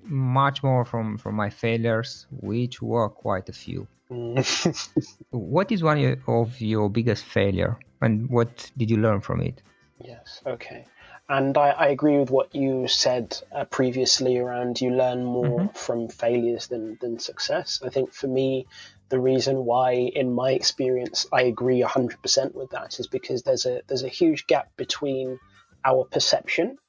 much 0.04 0.64
more 0.64 0.86
from 0.86 1.18
from 1.18 1.36
my 1.36 1.50
failures, 1.50 2.28
which 2.32 2.82
were 2.82 3.10
quite 3.10 3.48
a 3.50 3.54
few. 3.54 3.88
what 5.32 5.72
is 5.72 5.84
one 5.84 6.18
of 6.28 6.62
your 6.62 6.90
biggest 6.90 7.26
failure, 7.26 7.78
and 8.02 8.30
what 8.30 8.72
did 8.78 8.90
you 8.90 8.98
learn 8.98 9.22
from 9.22 9.42
it? 9.42 9.62
Yes. 10.04 10.42
Okay. 10.46 10.86
And 11.30 11.56
I, 11.60 11.70
I 11.70 11.88
agree 11.90 12.18
with 12.18 12.32
what 12.32 12.56
you 12.56 12.88
said 12.88 13.40
uh, 13.54 13.66
previously 13.66 14.40
around 14.40 14.82
you 14.82 14.90
learn 14.90 15.24
more 15.24 15.60
mm-hmm. 15.60 15.78
from 15.78 16.10
failures 16.10 16.68
than 16.68 16.98
than 17.00 17.20
success. 17.20 17.82
I 17.86 17.90
think 17.90 18.14
for 18.14 18.28
me, 18.28 18.66
the 19.10 19.20
reason 19.20 19.64
why, 19.64 19.92
in 19.94 20.34
my 20.34 20.52
experience, 20.52 21.28
I 21.32 21.44
agree 21.44 21.82
100% 21.82 22.56
with 22.56 22.72
that 22.72 23.00
is 23.00 23.06
because 23.06 23.44
there's 23.44 23.68
a 23.68 23.82
there's 23.88 24.04
a 24.04 24.10
huge 24.10 24.48
gap 24.48 24.76
between 24.76 25.40
our 25.86 26.04
perception, 26.04 26.80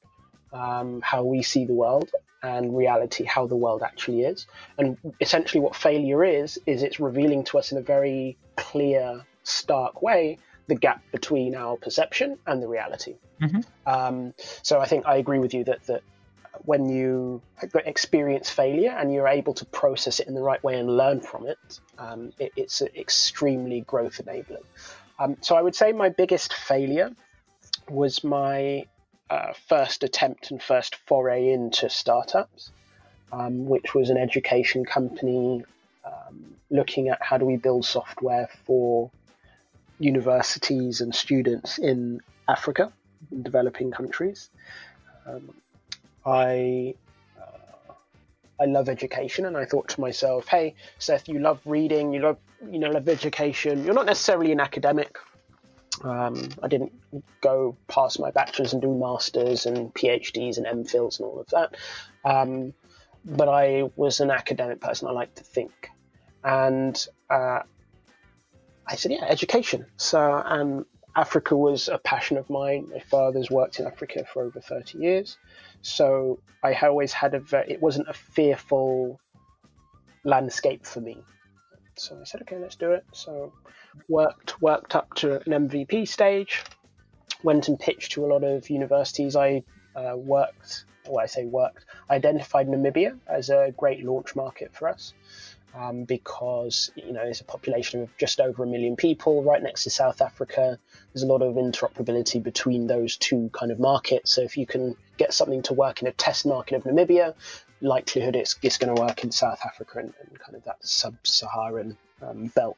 um, 0.51 1.01
how 1.01 1.23
we 1.23 1.43
see 1.43 1.65
the 1.65 1.73
world, 1.73 2.09
and 2.41 2.75
reality, 2.75 3.25
how 3.25 3.45
the 3.45 3.55
world 3.55 3.83
actually 3.83 4.21
is. 4.21 4.47
And 4.79 4.97
essentially, 5.19 5.61
what 5.61 5.75
failure 5.75 6.23
is 6.23 6.57
is 6.65 6.81
it's 6.81 6.99
revealing 6.99 7.43
to 7.45 7.59
us 7.59 7.71
in 7.71 7.77
a 7.77 7.81
very 7.81 8.39
clear, 8.55 9.23
stark 9.43 10.01
way 10.01 10.39
the 10.67 10.75
gap 10.75 11.01
between 11.11 11.55
our 11.55 11.77
perception 11.77 12.37
and 12.45 12.61
the 12.61 12.67
reality. 12.67 13.15
Mm-hmm. 13.41 13.61
Um, 13.85 14.33
so 14.61 14.79
I 14.79 14.85
think 14.85 15.05
I 15.05 15.17
agree 15.17 15.39
with 15.39 15.53
you 15.53 15.63
that 15.65 15.83
that 15.85 16.03
when 16.65 16.89
you 16.89 17.41
experience 17.73 18.49
failure 18.49 18.91
and 18.91 19.13
you're 19.13 19.27
able 19.27 19.53
to 19.55 19.65
process 19.65 20.19
it 20.19 20.27
in 20.27 20.35
the 20.35 20.41
right 20.41 20.63
way 20.63 20.79
and 20.79 20.95
learn 20.95 21.21
from 21.21 21.47
it, 21.47 21.79
um, 21.97 22.33
it 22.39 22.51
it's 22.55 22.81
extremely 22.81 23.81
growth 23.81 24.19
enabling. 24.19 24.63
Um, 25.19 25.37
so 25.41 25.55
I 25.55 25.61
would 25.61 25.75
say 25.75 25.91
my 25.91 26.09
biggest 26.09 26.53
failure 26.53 27.11
was 27.89 28.23
my 28.23 28.85
uh, 29.29 29.53
first 29.67 30.03
attempt 30.03 30.51
and 30.51 30.61
first 30.61 30.95
foray 31.07 31.49
into 31.49 31.89
startups, 31.89 32.71
um, 33.31 33.65
which 33.65 33.93
was 33.93 34.09
an 34.09 34.17
education 34.17 34.83
company 34.83 35.63
um, 36.05 36.55
looking 36.69 37.09
at 37.09 37.21
how 37.21 37.37
do 37.37 37.45
we 37.45 37.55
build 37.55 37.85
software 37.85 38.49
for 38.65 39.11
universities 40.01 41.01
and 41.01 41.13
students 41.13 41.77
in 41.77 42.21
Africa, 42.47 42.91
in 43.31 43.43
developing 43.43 43.91
countries. 43.91 44.49
Um, 45.25 45.53
I 46.25 46.95
uh, 47.39 47.93
I 48.59 48.65
love 48.65 48.89
education, 48.89 49.45
and 49.45 49.55
I 49.55 49.65
thought 49.65 49.89
to 49.89 50.01
myself, 50.01 50.47
"Hey, 50.47 50.75
Seth, 50.97 51.27
you 51.27 51.39
love 51.39 51.59
reading, 51.65 52.13
you 52.13 52.21
love 52.21 52.37
you 52.69 52.79
know 52.79 52.89
love 52.89 53.07
education. 53.07 53.83
You're 53.85 53.93
not 53.93 54.05
necessarily 54.05 54.51
an 54.51 54.59
academic. 54.59 55.17
Um, 56.03 56.49
I 56.63 56.67
didn't 56.67 56.93
go 57.41 57.77
past 57.87 58.19
my 58.19 58.31
bachelor's 58.31 58.73
and 58.73 58.81
do 58.81 58.97
masters 58.97 59.65
and 59.65 59.93
PhDs 59.93 60.57
and 60.57 60.65
MPhils 60.65 61.19
and 61.19 61.27
all 61.27 61.39
of 61.39 61.47
that, 61.47 61.75
um, 62.25 62.73
but 63.23 63.47
I 63.47 63.89
was 63.95 64.19
an 64.19 64.31
academic 64.31 64.81
person. 64.81 65.07
I 65.07 65.11
like 65.11 65.35
to 65.35 65.43
think, 65.43 65.89
and 66.43 67.05
uh, 67.29 67.59
I 68.91 68.95
said, 68.95 69.11
"Yeah, 69.11 69.25
education." 69.25 69.85
So, 69.97 70.19
um, 70.19 70.85
Africa 71.15 71.55
was 71.55 71.89
a 71.89 71.97
passion 71.97 72.37
of 72.37 72.49
mine. 72.49 72.89
My 72.91 72.99
father's 72.99 73.51
worked 73.51 73.79
in 73.79 73.87
Africa 73.87 74.25
for 74.31 74.43
over 74.43 74.61
30 74.61 74.99
years. 74.99 75.37
So 75.81 76.39
I 76.63 76.73
always 76.73 77.11
had 77.11 77.33
a 77.33 77.71
it 77.71 77.81
wasn't 77.81 78.07
a 78.07 78.13
fearful 78.13 79.19
landscape 80.23 80.85
for 80.85 81.01
me. 81.01 81.17
So 81.97 82.17
I 82.19 82.23
said, 82.23 82.41
okay, 82.43 82.57
let's 82.57 82.75
do 82.75 82.91
it. 82.91 83.03
So 83.11 83.53
worked 84.07 84.61
worked 84.61 84.95
up 84.95 85.13
to 85.15 85.41
an 85.41 85.69
MVP 85.69 86.07
stage, 86.07 86.63
went 87.43 87.67
and 87.67 87.79
pitched 87.79 88.13
to 88.13 88.25
a 88.25 88.27
lot 88.27 88.43
of 88.43 88.69
universities. 88.69 89.35
I 89.35 89.63
uh, 89.95 90.15
worked, 90.15 90.85
well, 91.07 91.19
I 91.19 91.25
say 91.25 91.45
worked, 91.45 91.85
identified 92.09 92.67
Namibia 92.67 93.17
as 93.27 93.49
a 93.49 93.73
great 93.77 94.05
launch 94.05 94.35
market 94.35 94.73
for 94.73 94.87
us 94.87 95.13
um, 95.75 96.03
because 96.03 96.91
you 96.95 97.13
know 97.13 97.23
it's 97.23 97.41
a 97.41 97.45
population 97.45 98.01
of 98.01 98.17
just 98.17 98.39
over 98.39 98.63
a 98.63 98.67
million 98.67 98.95
people 98.95 99.43
right 99.43 99.61
next 99.61 99.83
to 99.83 99.89
South 99.89 100.21
Africa. 100.21 100.77
There's 101.13 101.23
a 101.23 101.27
lot 101.27 101.41
of 101.41 101.55
interoperability 101.55 102.41
between 102.41 102.87
those 102.87 103.17
two 103.17 103.49
kind 103.53 103.71
of 103.71 103.79
markets. 103.79 104.31
So 104.33 104.41
if 104.41 104.57
you 104.57 104.65
can 104.65 104.95
get 105.17 105.33
something 105.33 105.63
to 105.63 105.73
work 105.73 106.01
in 106.01 106.07
a 106.07 106.11
test 106.11 106.45
market 106.45 106.75
of 106.75 106.83
Namibia, 106.83 107.33
likelihood 107.81 108.35
it's, 108.35 108.55
it's 108.61 108.77
going 108.77 108.95
to 108.95 109.01
work 109.01 109.23
in 109.23 109.31
South 109.31 109.59
Africa 109.65 109.99
and, 109.99 110.13
and 110.21 110.39
kind 110.39 110.55
of 110.55 110.63
that 110.65 110.77
sub-Saharan 110.85 111.97
um, 112.21 112.47
belt. 112.47 112.77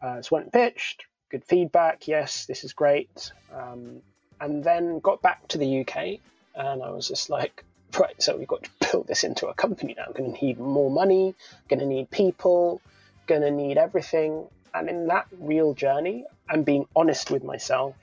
Uh, 0.00 0.22
so 0.22 0.36
went 0.36 0.52
pitched, 0.52 1.04
good 1.30 1.44
feedback. 1.44 2.06
Yes, 2.06 2.46
this 2.46 2.64
is 2.64 2.72
great. 2.72 3.32
Um, 3.52 4.02
and 4.40 4.62
then 4.62 5.00
got 5.00 5.22
back 5.22 5.48
to 5.48 5.58
the 5.58 5.80
UK, 5.80 6.20
and 6.54 6.82
I 6.82 6.90
was 6.90 7.08
just 7.08 7.30
like, 7.30 7.64
right, 7.98 8.20
so 8.22 8.36
we've 8.36 8.48
got 8.48 8.64
to 8.64 8.70
build 8.90 9.06
this 9.06 9.24
into 9.24 9.48
a 9.48 9.54
company 9.54 9.94
now. 9.96 10.04
I'm 10.06 10.12
going 10.12 10.34
to 10.34 10.44
need 10.44 10.58
more 10.58 10.90
money, 10.90 11.34
going 11.68 11.80
to 11.80 11.86
need 11.86 12.10
people, 12.10 12.80
going 13.26 13.42
to 13.42 13.50
need 13.50 13.78
everything. 13.78 14.46
And 14.74 14.88
in 14.88 15.06
that 15.06 15.26
real 15.38 15.74
journey, 15.74 16.24
and 16.48 16.64
being 16.64 16.86
honest 16.94 17.30
with 17.30 17.44
myself, 17.44 17.94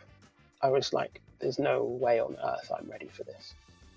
I 0.62 0.70
was 0.70 0.94
like, 0.94 1.22
there's 1.40 1.60
no 1.60 1.84
way 1.84 2.20
on 2.20 2.38
earth 2.44 2.72
I'm 2.78 2.90
ready 2.90 3.08
for 3.08 3.24
this. 3.24 3.54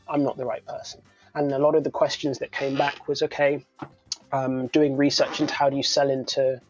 I'm 0.09 0.23
not 0.23 0.37
the 0.37 0.45
right 0.45 0.65
person. 0.67 1.01
And 1.35 1.53
a 1.53 1.59
lot 1.59 1.75
of 1.75 1.85
the 1.85 1.91
questions 1.91 2.39
that 2.39 2.53
came 2.53 2.77
back 2.77 3.09
was, 3.09 3.23
okay, 3.23 3.65
um, 4.33 4.67
doing 4.69 4.97
research 4.97 5.41
into 5.41 5.55
how 5.55 5.71
do 5.71 5.77
you 5.77 5.83
sell 5.83 6.11
into 6.11 6.61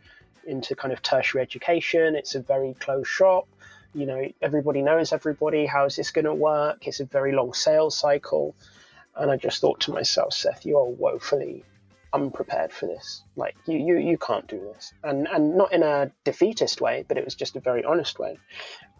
into 0.47 0.75
kind 0.75 0.93
of 0.93 1.03
tertiary 1.03 1.43
education. 1.43 2.17
It's 2.17 2.35
a 2.35 2.41
very 2.41 2.75
closed 2.75 3.09
shop. 3.09 3.47
You 3.95 4.07
know, 4.07 4.29
everybody 4.41 4.83
knows 4.83 5.13
everybody. 5.13 5.67
How 5.67 5.85
is 5.85 5.97
this 5.97 6.11
going 6.11 6.25
to 6.25 6.35
work? 6.35 6.87
It's 6.87 7.01
a 7.01 7.05
very 7.05 7.33
long 7.33 7.53
sales 7.53 7.97
cycle. 7.97 8.55
And 9.19 9.31
I 9.31 9.37
just 9.37 9.61
thought 9.61 9.81
to 9.81 9.93
myself, 9.93 10.33
Seth, 10.33 10.65
you 10.65 10.79
are 10.79 10.89
woefully 10.89 11.65
unprepared 12.13 12.73
for 12.73 12.87
this. 12.87 13.23
Like 13.37 13.57
you, 13.67 13.79
you, 13.79 13.99
you 13.99 14.19
can't 14.19 14.47
do 14.47 14.61
this, 14.61 14.93
and 15.03 15.27
and 15.29 15.57
not 15.57 15.73
in 15.73 15.83
a 15.83 16.11
defeatist 16.25 16.81
way, 16.81 17.05
but 17.07 17.19
it 17.19 17.25
was 17.25 17.35
just 17.35 17.57
a 17.57 17.61
very 17.61 17.85
honest 17.85 18.19
way. 18.19 18.39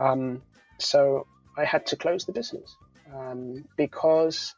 Um, 0.01 0.43
so 0.79 1.27
I 1.57 1.65
had 1.65 1.87
to 1.87 1.97
close 1.97 2.25
the 2.25 2.33
business 2.33 2.77
um, 3.15 3.65
because 3.77 4.55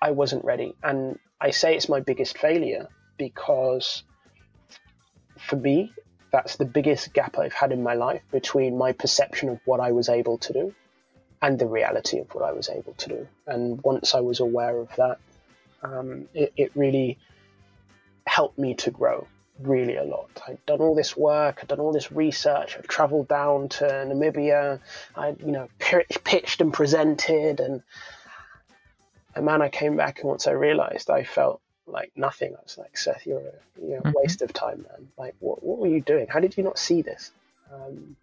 I 0.00 0.10
wasn't 0.10 0.44
ready, 0.44 0.74
and 0.82 1.18
I 1.40 1.50
say 1.50 1.76
it's 1.76 1.88
my 1.88 2.00
biggest 2.00 2.38
failure 2.38 2.88
because 3.18 4.02
for 5.38 5.56
me, 5.56 5.92
that's 6.32 6.56
the 6.56 6.64
biggest 6.64 7.12
gap 7.12 7.38
I've 7.38 7.52
had 7.52 7.72
in 7.72 7.82
my 7.82 7.94
life 7.94 8.22
between 8.30 8.78
my 8.78 8.92
perception 8.92 9.48
of 9.50 9.60
what 9.64 9.80
I 9.80 9.92
was 9.92 10.08
able 10.08 10.38
to 10.38 10.52
do 10.52 10.74
and 11.42 11.58
the 11.58 11.66
reality 11.66 12.20
of 12.20 12.32
what 12.34 12.44
I 12.44 12.52
was 12.52 12.68
able 12.70 12.94
to 12.94 13.08
do. 13.08 13.28
And 13.46 13.82
once 13.82 14.14
I 14.14 14.20
was 14.20 14.38
aware 14.38 14.78
of 14.78 14.88
that, 14.96 15.18
um, 15.82 16.28
it, 16.32 16.52
it, 16.56 16.70
really 16.76 17.18
helped 18.24 18.56
me 18.56 18.74
to 18.74 18.92
grow 18.92 19.26
really 19.58 19.96
a 19.96 20.04
lot. 20.04 20.30
I'd 20.46 20.64
done 20.64 20.80
all 20.80 20.94
this 20.94 21.16
work, 21.16 21.58
I'd 21.60 21.68
done 21.68 21.80
all 21.80 21.92
this 21.92 22.12
research, 22.12 22.76
I've 22.78 22.86
traveled 22.86 23.26
down 23.26 23.68
to 23.70 23.84
Namibia, 23.84 24.78
I 25.16 25.34
you 25.44 25.50
know 25.50 25.68
pitched 25.80 26.60
and 26.60 26.72
presented, 26.72 27.58
and 27.58 27.82
and 29.34 29.44
man, 29.44 29.60
I 29.60 29.68
came 29.68 29.96
back 29.96 30.20
and 30.20 30.28
once 30.28 30.46
I 30.46 30.52
realized, 30.52 31.10
I 31.10 31.24
felt 31.24 31.60
like 31.86 32.12
nothing. 32.14 32.54
I 32.54 32.62
was 32.62 32.78
like, 32.78 32.96
Seth, 32.96 33.26
you're 33.26 33.40
a, 33.40 33.84
you're 33.84 33.98
a 33.98 34.02
mm-hmm. 34.02 34.12
waste 34.14 34.42
of 34.42 34.52
time, 34.52 34.86
man. 34.88 35.08
Like, 35.18 35.34
what 35.40 35.64
what 35.64 35.78
were 35.78 35.88
you 35.88 36.00
doing? 36.00 36.28
How 36.28 36.38
did 36.38 36.56
you 36.56 36.62
not 36.62 36.78
see 36.78 37.02
this? 37.02 37.32
Um, 37.74 38.16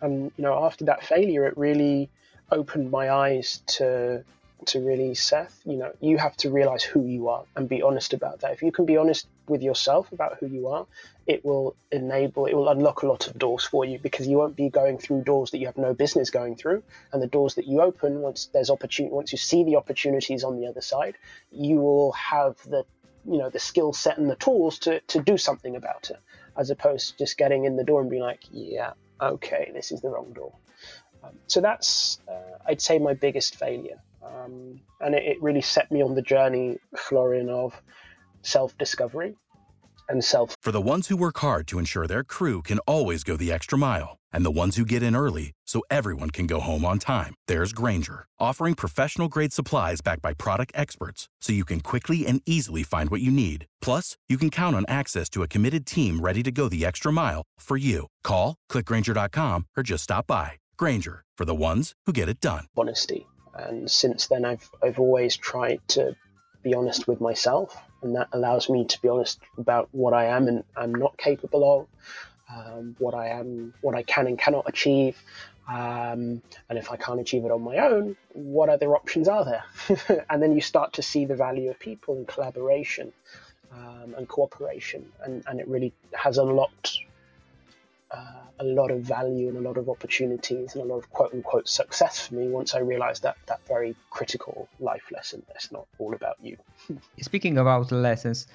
and 0.00 0.32
you 0.36 0.42
know, 0.42 0.64
after 0.64 0.86
that 0.86 1.04
failure, 1.04 1.46
it 1.46 1.56
really 1.56 2.10
opened 2.50 2.90
my 2.90 3.10
eyes 3.10 3.62
to 3.78 4.24
to 4.66 4.80
really 4.80 5.14
Seth, 5.14 5.60
you 5.64 5.76
know, 5.76 5.92
you 6.00 6.18
have 6.18 6.36
to 6.38 6.50
realize 6.50 6.82
who 6.82 7.04
you 7.06 7.28
are 7.28 7.44
and 7.56 7.68
be 7.68 7.82
honest 7.82 8.12
about 8.12 8.40
that. 8.40 8.52
If 8.52 8.62
you 8.62 8.72
can 8.72 8.84
be 8.84 8.96
honest 8.96 9.26
with 9.48 9.62
yourself 9.62 10.12
about 10.12 10.38
who 10.38 10.46
you 10.46 10.68
are, 10.68 10.86
it 11.26 11.44
will 11.44 11.76
enable, 11.90 12.46
it 12.46 12.54
will 12.54 12.68
unlock 12.68 13.02
a 13.02 13.06
lot 13.06 13.26
of 13.26 13.38
doors 13.38 13.64
for 13.64 13.84
you 13.84 13.98
because 13.98 14.26
you 14.26 14.36
won't 14.36 14.56
be 14.56 14.68
going 14.68 14.98
through 14.98 15.22
doors 15.22 15.50
that 15.52 15.58
you 15.58 15.66
have 15.66 15.78
no 15.78 15.94
business 15.94 16.30
going 16.30 16.56
through. 16.56 16.82
And 17.12 17.22
the 17.22 17.26
doors 17.26 17.54
that 17.54 17.66
you 17.66 17.80
open, 17.80 18.20
once 18.20 18.50
there's 18.52 18.70
opportunity, 18.70 19.14
once 19.14 19.32
you 19.32 19.38
see 19.38 19.64
the 19.64 19.76
opportunities 19.76 20.44
on 20.44 20.60
the 20.60 20.66
other 20.66 20.82
side, 20.82 21.16
you 21.50 21.76
will 21.76 22.12
have 22.12 22.56
the, 22.64 22.84
you 23.24 23.38
know, 23.38 23.50
the 23.50 23.58
skill 23.58 23.92
set 23.92 24.18
and 24.18 24.28
the 24.28 24.36
tools 24.36 24.80
to, 24.80 25.00
to 25.00 25.20
do 25.22 25.38
something 25.38 25.76
about 25.76 26.10
it, 26.10 26.18
as 26.56 26.70
opposed 26.70 27.12
to 27.12 27.18
just 27.18 27.38
getting 27.38 27.64
in 27.64 27.76
the 27.76 27.84
door 27.84 28.00
and 28.00 28.10
being 28.10 28.22
like, 28.22 28.42
yeah, 28.50 28.92
okay, 29.20 29.70
this 29.72 29.92
is 29.92 30.00
the 30.00 30.08
wrong 30.08 30.32
door. 30.32 30.52
Um, 31.22 31.32
so 31.46 31.60
that's, 31.60 32.20
uh, 32.28 32.58
I'd 32.66 32.80
say, 32.80 32.98
my 32.98 33.14
biggest 33.14 33.56
failure. 33.56 34.00
Um, 34.24 34.80
and 35.00 35.14
it, 35.14 35.24
it, 35.24 35.42
really 35.42 35.60
set 35.60 35.90
me 35.90 36.02
on 36.02 36.14
the 36.14 36.22
journey, 36.22 36.78
Florian, 36.96 37.48
of 37.48 37.80
self 38.42 38.76
discovery 38.78 39.34
and 40.08 40.22
self. 40.24 40.54
For 40.60 40.72
the 40.72 40.80
ones 40.80 41.08
who 41.08 41.16
work 41.16 41.38
hard 41.38 41.66
to 41.68 41.78
ensure 41.78 42.06
their 42.06 42.24
crew 42.24 42.62
can 42.62 42.78
always 42.80 43.24
go 43.24 43.36
the 43.36 43.52
extra 43.52 43.78
mile, 43.78 44.18
and 44.32 44.44
the 44.44 44.50
ones 44.50 44.76
who 44.76 44.84
get 44.84 45.02
in 45.02 45.16
early 45.16 45.52
so 45.66 45.82
everyone 45.90 46.30
can 46.30 46.46
go 46.46 46.60
home 46.60 46.84
on 46.84 46.98
time, 46.98 47.34
there's 47.46 47.72
Grainger, 47.72 48.26
offering 48.38 48.74
professional 48.74 49.28
grade 49.28 49.52
supplies 49.52 50.00
backed 50.00 50.22
by 50.22 50.34
product 50.34 50.72
experts 50.74 51.28
so 51.40 51.52
you 51.52 51.64
can 51.64 51.80
quickly 51.80 52.26
and 52.26 52.42
easily 52.44 52.82
find 52.82 53.10
what 53.10 53.20
you 53.20 53.30
need. 53.30 53.66
Plus, 53.80 54.16
you 54.28 54.36
can 54.36 54.50
count 54.50 54.76
on 54.76 54.84
access 54.88 55.28
to 55.30 55.42
a 55.42 55.48
committed 55.48 55.86
team 55.86 56.20
ready 56.20 56.42
to 56.42 56.52
go 56.52 56.68
the 56.68 56.84
extra 56.84 57.12
mile 57.12 57.42
for 57.58 57.76
you. 57.76 58.06
Call, 58.24 58.56
clickgrainger.com, 58.70 59.66
or 59.76 59.82
just 59.82 60.04
stop 60.04 60.26
by. 60.26 60.52
Grainger, 60.80 61.24
for 61.36 61.44
the 61.44 61.54
ones 61.54 61.94
who 62.06 62.12
get 62.14 62.30
it 62.30 62.40
done. 62.40 62.64
Honesty. 62.74 63.26
And 63.52 63.90
since 63.90 64.28
then, 64.28 64.46
I've, 64.46 64.66
I've 64.82 64.98
always 64.98 65.36
tried 65.36 65.80
to 65.88 66.16
be 66.62 66.72
honest 66.72 67.06
with 67.06 67.20
myself, 67.20 67.76
and 68.02 68.16
that 68.16 68.28
allows 68.32 68.70
me 68.70 68.86
to 68.86 69.02
be 69.02 69.08
honest 69.10 69.40
about 69.58 69.90
what 69.92 70.14
I 70.14 70.24
am 70.36 70.48
and 70.48 70.64
I'm 70.74 70.94
not 70.94 71.18
capable 71.18 71.62
of, 71.70 71.86
um, 72.56 72.96
what 72.98 73.14
I 73.14 73.28
am, 73.28 73.74
what 73.82 73.94
I 73.94 74.02
can 74.02 74.26
and 74.26 74.38
cannot 74.38 74.66
achieve, 74.66 75.22
um, 75.68 76.40
and 76.70 76.78
if 76.78 76.90
I 76.90 76.96
can't 76.96 77.20
achieve 77.20 77.44
it 77.44 77.50
on 77.50 77.60
my 77.60 77.76
own, 77.76 78.16
what 78.32 78.70
other 78.70 78.94
options 78.94 79.28
are 79.28 79.44
there? 79.44 80.24
and 80.30 80.42
then 80.42 80.54
you 80.54 80.62
start 80.62 80.94
to 80.94 81.02
see 81.02 81.26
the 81.26 81.36
value 81.36 81.68
of 81.68 81.78
people 81.78 82.16
and 82.16 82.26
collaboration. 82.26 83.12
um, 83.72 84.14
and 84.16 84.28
cooperation, 84.28 85.04
and, 85.24 85.44
and 85.46 85.60
it 85.60 85.68
really 85.68 85.92
has 86.12 86.38
unlocked 86.38 87.00
uh, 88.10 88.40
a 88.58 88.64
lot 88.64 88.90
of 88.90 89.00
value 89.00 89.48
and 89.48 89.56
a 89.56 89.60
lot 89.60 89.76
of 89.76 89.88
opportunities 89.88 90.74
and 90.74 90.84
a 90.84 90.86
lot 90.86 90.98
of 90.98 91.10
quote 91.10 91.32
unquote 91.32 91.68
success 91.68 92.26
for 92.26 92.34
me 92.34 92.48
once 92.48 92.74
I 92.74 92.80
realized 92.80 93.22
that 93.22 93.36
that 93.46 93.60
very 93.66 93.94
critical 94.10 94.68
life 94.78 95.04
lesson. 95.12 95.42
that's 95.48 95.72
not 95.72 95.86
all 95.98 96.14
about 96.14 96.36
you. 96.42 96.56
Speaking 97.20 97.58
about 97.58 97.90
lessons, 97.92 98.46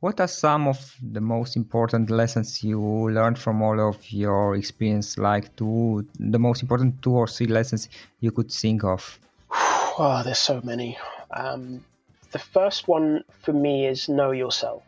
what 0.00 0.20
are 0.20 0.28
some 0.28 0.68
of 0.68 0.96
the 1.00 1.20
most 1.20 1.56
important 1.56 2.10
lessons 2.10 2.62
you 2.62 2.78
learned 2.78 3.38
from 3.38 3.62
all 3.62 3.80
of 3.88 3.96
your 4.12 4.54
experience? 4.54 5.16
Like 5.16 5.56
two, 5.56 6.06
the 6.18 6.38
most 6.38 6.60
important 6.60 7.00
two 7.00 7.12
or 7.12 7.26
three 7.26 7.46
lessons 7.46 7.88
you 8.20 8.30
could 8.30 8.50
think 8.50 8.84
of? 8.84 9.18
Oh, 9.96 10.22
there's 10.24 10.40
so 10.40 10.60
many. 10.64 10.98
Um, 11.30 11.84
the 12.32 12.40
first 12.40 12.88
one 12.88 13.22
for 13.42 13.52
me 13.52 13.86
is 13.86 14.08
know 14.08 14.32
yourself 14.32 14.82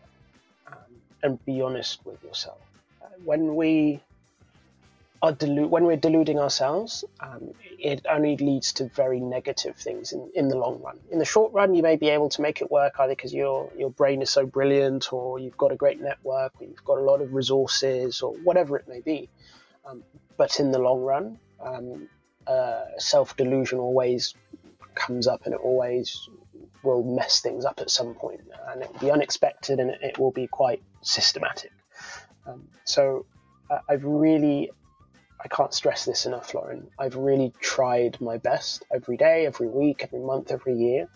um, 0.66 0.74
and 1.22 1.44
be 1.46 1.62
honest 1.62 2.04
with 2.04 2.20
yourself. 2.24 2.58
Uh, 3.00 3.06
when 3.24 3.54
we 3.54 4.02
are 5.22 5.32
delu- 5.32 5.68
when 5.68 5.84
we're 5.84 5.96
deluding 5.96 6.38
ourselves, 6.38 7.04
um, 7.20 7.52
it 7.78 8.04
only 8.08 8.36
leads 8.36 8.72
to 8.74 8.88
very 8.88 9.20
negative 9.20 9.76
things 9.76 10.12
in, 10.12 10.30
in 10.34 10.48
the 10.48 10.56
long 10.56 10.80
run. 10.82 10.98
In 11.10 11.18
the 11.18 11.24
short 11.24 11.52
run, 11.52 11.74
you 11.74 11.82
may 11.82 11.96
be 11.96 12.08
able 12.08 12.28
to 12.30 12.42
make 12.42 12.60
it 12.60 12.70
work 12.70 12.94
either 12.98 13.12
because 13.12 13.32
your 13.32 13.70
your 13.76 13.90
brain 13.90 14.22
is 14.22 14.30
so 14.30 14.46
brilliant, 14.46 15.12
or 15.12 15.38
you've 15.38 15.56
got 15.56 15.72
a 15.72 15.76
great 15.76 16.00
network, 16.00 16.52
or 16.60 16.66
you've 16.66 16.84
got 16.84 16.98
a 16.98 17.02
lot 17.02 17.20
of 17.20 17.34
resources, 17.34 18.20
or 18.22 18.32
whatever 18.44 18.76
it 18.76 18.86
may 18.88 19.00
be. 19.00 19.28
Um, 19.84 20.02
but 20.36 20.60
in 20.60 20.70
the 20.70 20.78
long 20.78 21.00
run, 21.00 21.38
um, 21.60 22.08
uh, 22.46 22.84
self 22.98 23.36
delusion 23.36 23.78
always 23.78 24.34
comes 24.94 25.26
up, 25.26 25.46
and 25.46 25.54
it 25.54 25.60
always 25.60 26.28
will 26.82 27.02
mess 27.02 27.40
things 27.40 27.64
up 27.64 27.80
at 27.80 27.90
some 27.90 28.14
point, 28.14 28.40
and 28.68 28.82
it 28.82 28.92
will 28.92 29.00
be 29.00 29.10
unexpected, 29.10 29.80
and 29.80 29.90
it 29.90 30.18
will 30.18 30.32
be 30.32 30.46
quite 30.46 30.82
systematic. 31.02 31.72
Um, 32.46 32.68
so 32.84 33.26
uh, 33.70 33.78
I've 33.88 34.04
really 34.04 34.70
I 35.40 35.48
can't 35.48 35.74
stress 35.74 36.04
this 36.04 36.26
enough, 36.26 36.50
Florian. 36.50 36.88
I've 36.98 37.16
really 37.16 37.52
tried 37.60 38.20
my 38.20 38.38
best 38.38 38.84
every 38.92 39.16
day, 39.16 39.46
every 39.46 39.68
week, 39.68 40.02
every 40.02 40.20
month, 40.20 40.50
every 40.50 40.74
year 40.74 41.08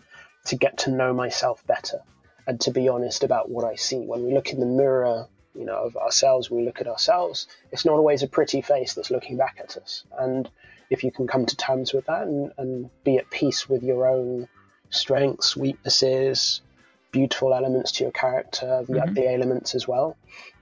to 0.46 0.56
get 0.56 0.78
to 0.78 0.90
know 0.90 1.12
myself 1.12 1.66
better 1.66 2.00
and 2.46 2.60
to 2.60 2.70
be 2.70 2.88
honest 2.88 3.24
about 3.24 3.50
what 3.50 3.64
I 3.64 3.76
see. 3.76 3.98
When 3.98 4.24
we 4.24 4.32
look 4.32 4.52
in 4.52 4.60
the 4.60 4.66
mirror, 4.66 5.28
you 5.54 5.64
know, 5.64 5.76
of 5.76 5.96
ourselves, 5.96 6.50
we 6.50 6.64
look 6.64 6.80
at 6.80 6.86
ourselves, 6.86 7.46
it's 7.72 7.84
not 7.84 7.94
always 7.94 8.22
a 8.22 8.28
pretty 8.28 8.60
face 8.60 8.94
that's 8.94 9.10
looking 9.10 9.36
back 9.36 9.58
at 9.62 9.76
us. 9.76 10.04
And 10.18 10.48
if 10.90 11.04
you 11.04 11.12
can 11.12 11.26
come 11.26 11.46
to 11.46 11.56
terms 11.56 11.92
with 11.92 12.06
that 12.06 12.22
and, 12.22 12.52
and 12.58 12.90
be 13.04 13.18
at 13.18 13.30
peace 13.30 13.68
with 13.68 13.82
your 13.82 14.06
own 14.06 14.48
strengths, 14.90 15.56
weaknesses, 15.56 16.60
beautiful 17.10 17.54
elements 17.54 17.92
to 17.92 18.04
your 18.04 18.12
character, 18.12 18.84
the, 18.86 18.94
mm-hmm. 18.94 19.14
the 19.14 19.32
elements 19.32 19.74
as 19.74 19.86
well, 19.86 20.16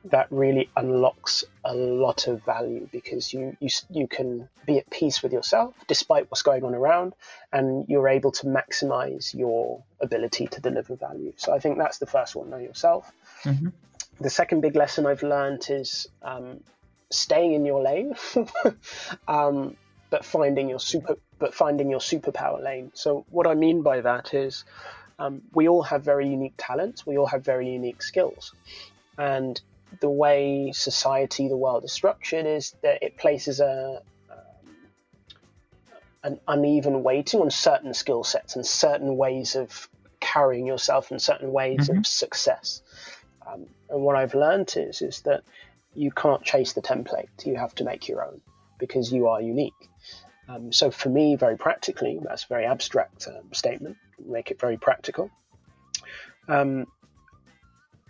that 0.05 0.27
really 0.31 0.71
unlocks 0.77 1.45
a 1.65 1.75
lot 1.75 2.29
of 2.29 2.45
value 2.45 2.89
because 2.93 3.33
you, 3.33 3.57
you 3.61 3.69
you 3.91 4.07
can 4.07 4.49
be 4.67 4.79
at 4.79 4.89
peace 4.91 5.23
with 5.23 5.33
yourself 5.33 5.75
despite 5.87 6.31
what's 6.31 6.43
going 6.43 6.65
on 6.65 6.75
around, 6.75 7.15
and 7.53 7.87
you're 7.89 8.09
able 8.09 8.33
to 8.33 8.47
maximize 8.47 9.35
your 9.35 9.83
ability 10.01 10.47
to 10.47 10.61
deliver 10.61 10.97
value. 10.97 11.33
So 11.37 11.53
I 11.53 11.59
think 11.59 11.79
that's 11.79 11.99
the 11.99 12.07
first 12.07 12.37
one: 12.37 12.51
know 12.51 12.59
yourself. 12.59 13.11
Mm-hmm. 13.45 13.69
The 14.21 14.31
second 14.31 14.61
big 14.61 14.75
lesson 14.77 15.07
I've 15.07 15.23
learned 15.23 15.67
is 15.69 16.09
um, 16.23 16.61
staying 17.11 17.53
in 17.55 17.65
your 17.65 17.83
lane, 17.83 18.15
um, 19.29 19.77
but 20.11 20.25
finding 20.25 20.69
your 20.69 20.81
super 20.81 21.17
but 21.39 21.55
finding 21.55 21.91
your 21.91 22.01
superpower 22.01 22.63
lane. 22.63 22.91
So 22.95 23.25
what 23.31 23.47
I 23.47 23.55
mean 23.55 23.83
by 23.83 24.01
that 24.01 24.35
is. 24.35 24.65
Um, 25.19 25.43
we 25.53 25.69
all 25.69 25.83
have 25.83 26.05
very 26.05 26.29
unique 26.29 26.55
talents. 26.57 27.07
We 27.07 27.19
all 27.19 27.27
have 27.27 27.45
very 27.45 27.69
unique 27.69 28.03
skills. 28.03 28.55
And 29.17 29.61
the 30.01 30.09
way 30.09 30.73
society, 30.73 31.49
the 31.49 31.57
world 31.57 31.85
is 31.85 31.93
structured, 31.93 32.47
is 32.47 32.75
that 32.83 33.03
it 33.03 33.17
places 33.17 33.61
a 33.61 34.03
um, 34.31 34.77
an 36.23 36.41
uneven 36.47 37.03
weighting 37.03 37.41
on 37.41 37.51
certain 37.51 37.95
skill 37.95 38.23
sets 38.23 38.55
and 38.57 38.65
certain 38.65 39.17
ways 39.17 39.57
of 39.57 39.89
carrying 40.21 40.67
yourself 40.67 41.11
and 41.11 41.21
certain 41.21 41.53
ways 41.53 41.89
mm-hmm. 41.89 41.99
of 41.99 42.07
success. 42.07 42.83
Um, 43.47 43.67
and 43.89 44.03
what 44.03 44.17
I've 44.17 44.35
learned 44.35 44.73
is 44.77 45.03
is 45.03 45.23
that 45.23 45.43
you 45.95 46.11
can't 46.11 46.45
chase 46.45 46.75
the 46.75 46.83
template; 46.83 47.47
you 47.47 47.57
have 47.57 47.75
to 47.77 47.85
make 47.85 48.09
your 48.09 48.25
own 48.25 48.41
because 48.79 49.13
you 49.13 49.27
are 49.27 49.41
unique. 49.41 49.91
Um, 50.49 50.73
so 50.73 50.91
for 50.91 51.11
me, 51.11 51.37
very 51.37 51.57
practically, 51.57 52.19
that's 52.23 52.45
a 52.45 52.49
very 52.49 52.65
abstract 52.65 53.29
um, 53.29 53.53
statement. 53.53 53.97
Make 54.25 54.51
it 54.51 54.59
very 54.59 54.79
practical. 54.79 55.31
Um, 56.49 56.87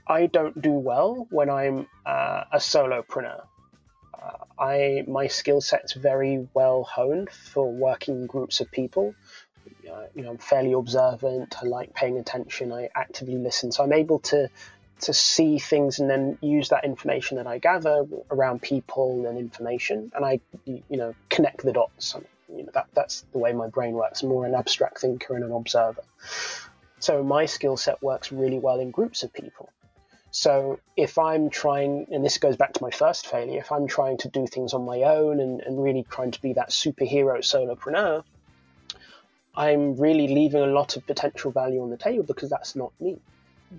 I 0.06 0.26
don't 0.26 0.60
do 0.60 0.72
well 0.72 1.26
when 1.30 1.50
I'm 1.50 1.86
uh, 2.06 2.44
a 2.52 2.58
solopreneur. 2.58 3.44
Uh, 4.14 4.30
I 4.58 5.04
my 5.06 5.26
skill 5.26 5.60
set's 5.60 5.92
very 5.92 6.48
well 6.54 6.84
honed 6.84 7.30
for 7.30 7.70
working 7.70 8.26
groups 8.26 8.60
of 8.60 8.70
people. 8.70 9.14
Uh, 9.90 10.04
you 10.14 10.22
know, 10.22 10.30
I'm 10.30 10.38
fairly 10.38 10.72
observant. 10.72 11.56
I 11.62 11.66
like 11.66 11.92
paying 11.94 12.18
attention. 12.18 12.72
I 12.72 12.88
actively 12.94 13.36
listen, 13.36 13.70
so 13.72 13.84
I'm 13.84 13.92
able 13.92 14.20
to 14.20 14.48
to 15.00 15.12
see 15.12 15.58
things 15.58 15.98
and 15.98 16.10
then 16.10 16.38
use 16.40 16.70
that 16.70 16.84
information 16.84 17.36
that 17.36 17.46
I 17.46 17.58
gather 17.58 18.04
around 18.30 18.62
people 18.62 19.26
and 19.26 19.38
information, 19.38 20.10
and 20.14 20.24
I 20.24 20.40
you 20.64 20.82
know 20.90 21.14
connect 21.28 21.62
the 21.62 21.72
dots. 21.72 22.14
You 22.54 22.64
know, 22.64 22.70
that 22.74 22.86
that's 22.94 23.22
the 23.32 23.38
way 23.38 23.52
my 23.52 23.68
brain 23.68 23.92
works. 23.92 24.22
I'm 24.22 24.28
more 24.28 24.46
an 24.46 24.54
abstract 24.54 25.00
thinker 25.00 25.34
and 25.34 25.44
an 25.44 25.52
observer. 25.52 26.02
So 27.00 27.22
my 27.22 27.46
skill 27.46 27.76
set 27.76 28.02
works 28.02 28.32
really 28.32 28.58
well 28.58 28.80
in 28.80 28.90
groups 28.90 29.22
of 29.22 29.32
people. 29.32 29.70
So 30.30 30.78
if 30.96 31.16
I'm 31.16 31.48
trying, 31.48 32.06
and 32.10 32.24
this 32.24 32.38
goes 32.38 32.56
back 32.56 32.74
to 32.74 32.82
my 32.82 32.90
first 32.90 33.26
failure, 33.26 33.60
if 33.60 33.72
I'm 33.72 33.86
trying 33.86 34.18
to 34.18 34.28
do 34.28 34.46
things 34.46 34.74
on 34.74 34.84
my 34.84 35.02
own 35.02 35.40
and, 35.40 35.60
and 35.60 35.82
really 35.82 36.04
trying 36.10 36.32
to 36.32 36.42
be 36.42 36.52
that 36.54 36.70
superhero 36.70 37.38
solopreneur, 37.38 38.24
I'm 39.56 39.96
really 39.96 40.28
leaving 40.28 40.62
a 40.62 40.66
lot 40.66 40.96
of 40.96 41.06
potential 41.06 41.50
value 41.50 41.82
on 41.82 41.90
the 41.90 41.96
table 41.96 42.24
because 42.24 42.50
that's 42.50 42.76
not 42.76 42.92
me. 43.00 43.18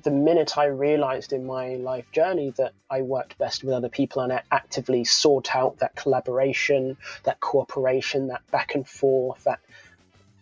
The 0.04 0.12
minute 0.12 0.58
I 0.58 0.66
realized 0.66 1.34
in 1.34 1.46
my 1.46 1.76
life 1.76 2.06
journey 2.12 2.54
that 2.58 2.74
I 2.90 3.02
worked 3.02 3.38
best 3.38 3.64
with 3.64 3.74
other 3.74 3.90
people 3.90 4.22
and 4.22 4.32
I 4.32 4.44
actively 4.52 5.04
sought 5.04 5.56
out 5.56 5.80
that 5.80 5.96
collaboration, 5.96 6.98
that 7.24 7.40
cooperation, 7.40 8.28
that 8.28 8.46
back 8.52 8.76
and 8.76 8.88
forth, 8.88 9.44
that 9.46 9.60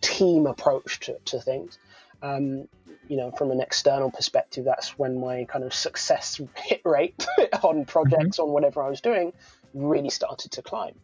team 0.00 0.46
approach 0.46 1.00
to, 1.00 1.18
to 1.26 1.40
things, 1.40 1.78
um, 2.22 2.68
you 3.08 3.16
know, 3.16 3.30
from 3.30 3.50
an 3.50 3.60
external 3.60 4.10
perspective, 4.10 4.64
that's 4.64 4.98
when 4.98 5.18
my 5.18 5.44
kind 5.44 5.64
of 5.64 5.72
success 5.72 6.40
hit 6.56 6.82
rate 6.84 7.26
on 7.62 7.84
projects, 7.84 8.36
mm-hmm. 8.36 8.42
on 8.42 8.50
whatever 8.50 8.82
I 8.82 8.90
was 8.90 9.00
doing, 9.00 9.32
really 9.74 10.10
started 10.10 10.52
to 10.52 10.62
climb. 10.62 10.94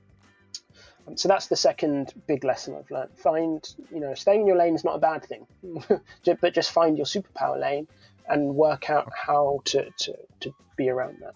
Um, 1.07 1.17
so 1.17 1.29
that's 1.29 1.49
the 1.49 1.57
second 1.57 2.13
big 2.27 2.45
lesson 2.45 2.75
I've 2.79 2.91
learned. 2.91 3.11
Find, 3.17 3.75
you 3.93 4.01
know, 4.01 4.15
staying 4.15 4.43
in 4.43 4.47
your 4.47 4.57
lane 4.57 4.75
is 4.75 4.85
not 4.85 4.97
a 4.97 4.99
bad 4.99 5.25
thing, 5.25 5.47
but 6.41 6.55
just 6.55 6.71
find 6.71 6.97
your 6.97 7.07
superpower 7.07 7.61
lane 7.61 7.89
and 8.29 8.55
work 8.55 8.91
out 8.91 9.11
how 9.15 9.61
to, 9.67 9.91
to, 9.91 10.15
to 10.41 10.55
be 10.77 10.89
around 10.89 11.17
that. 11.21 11.35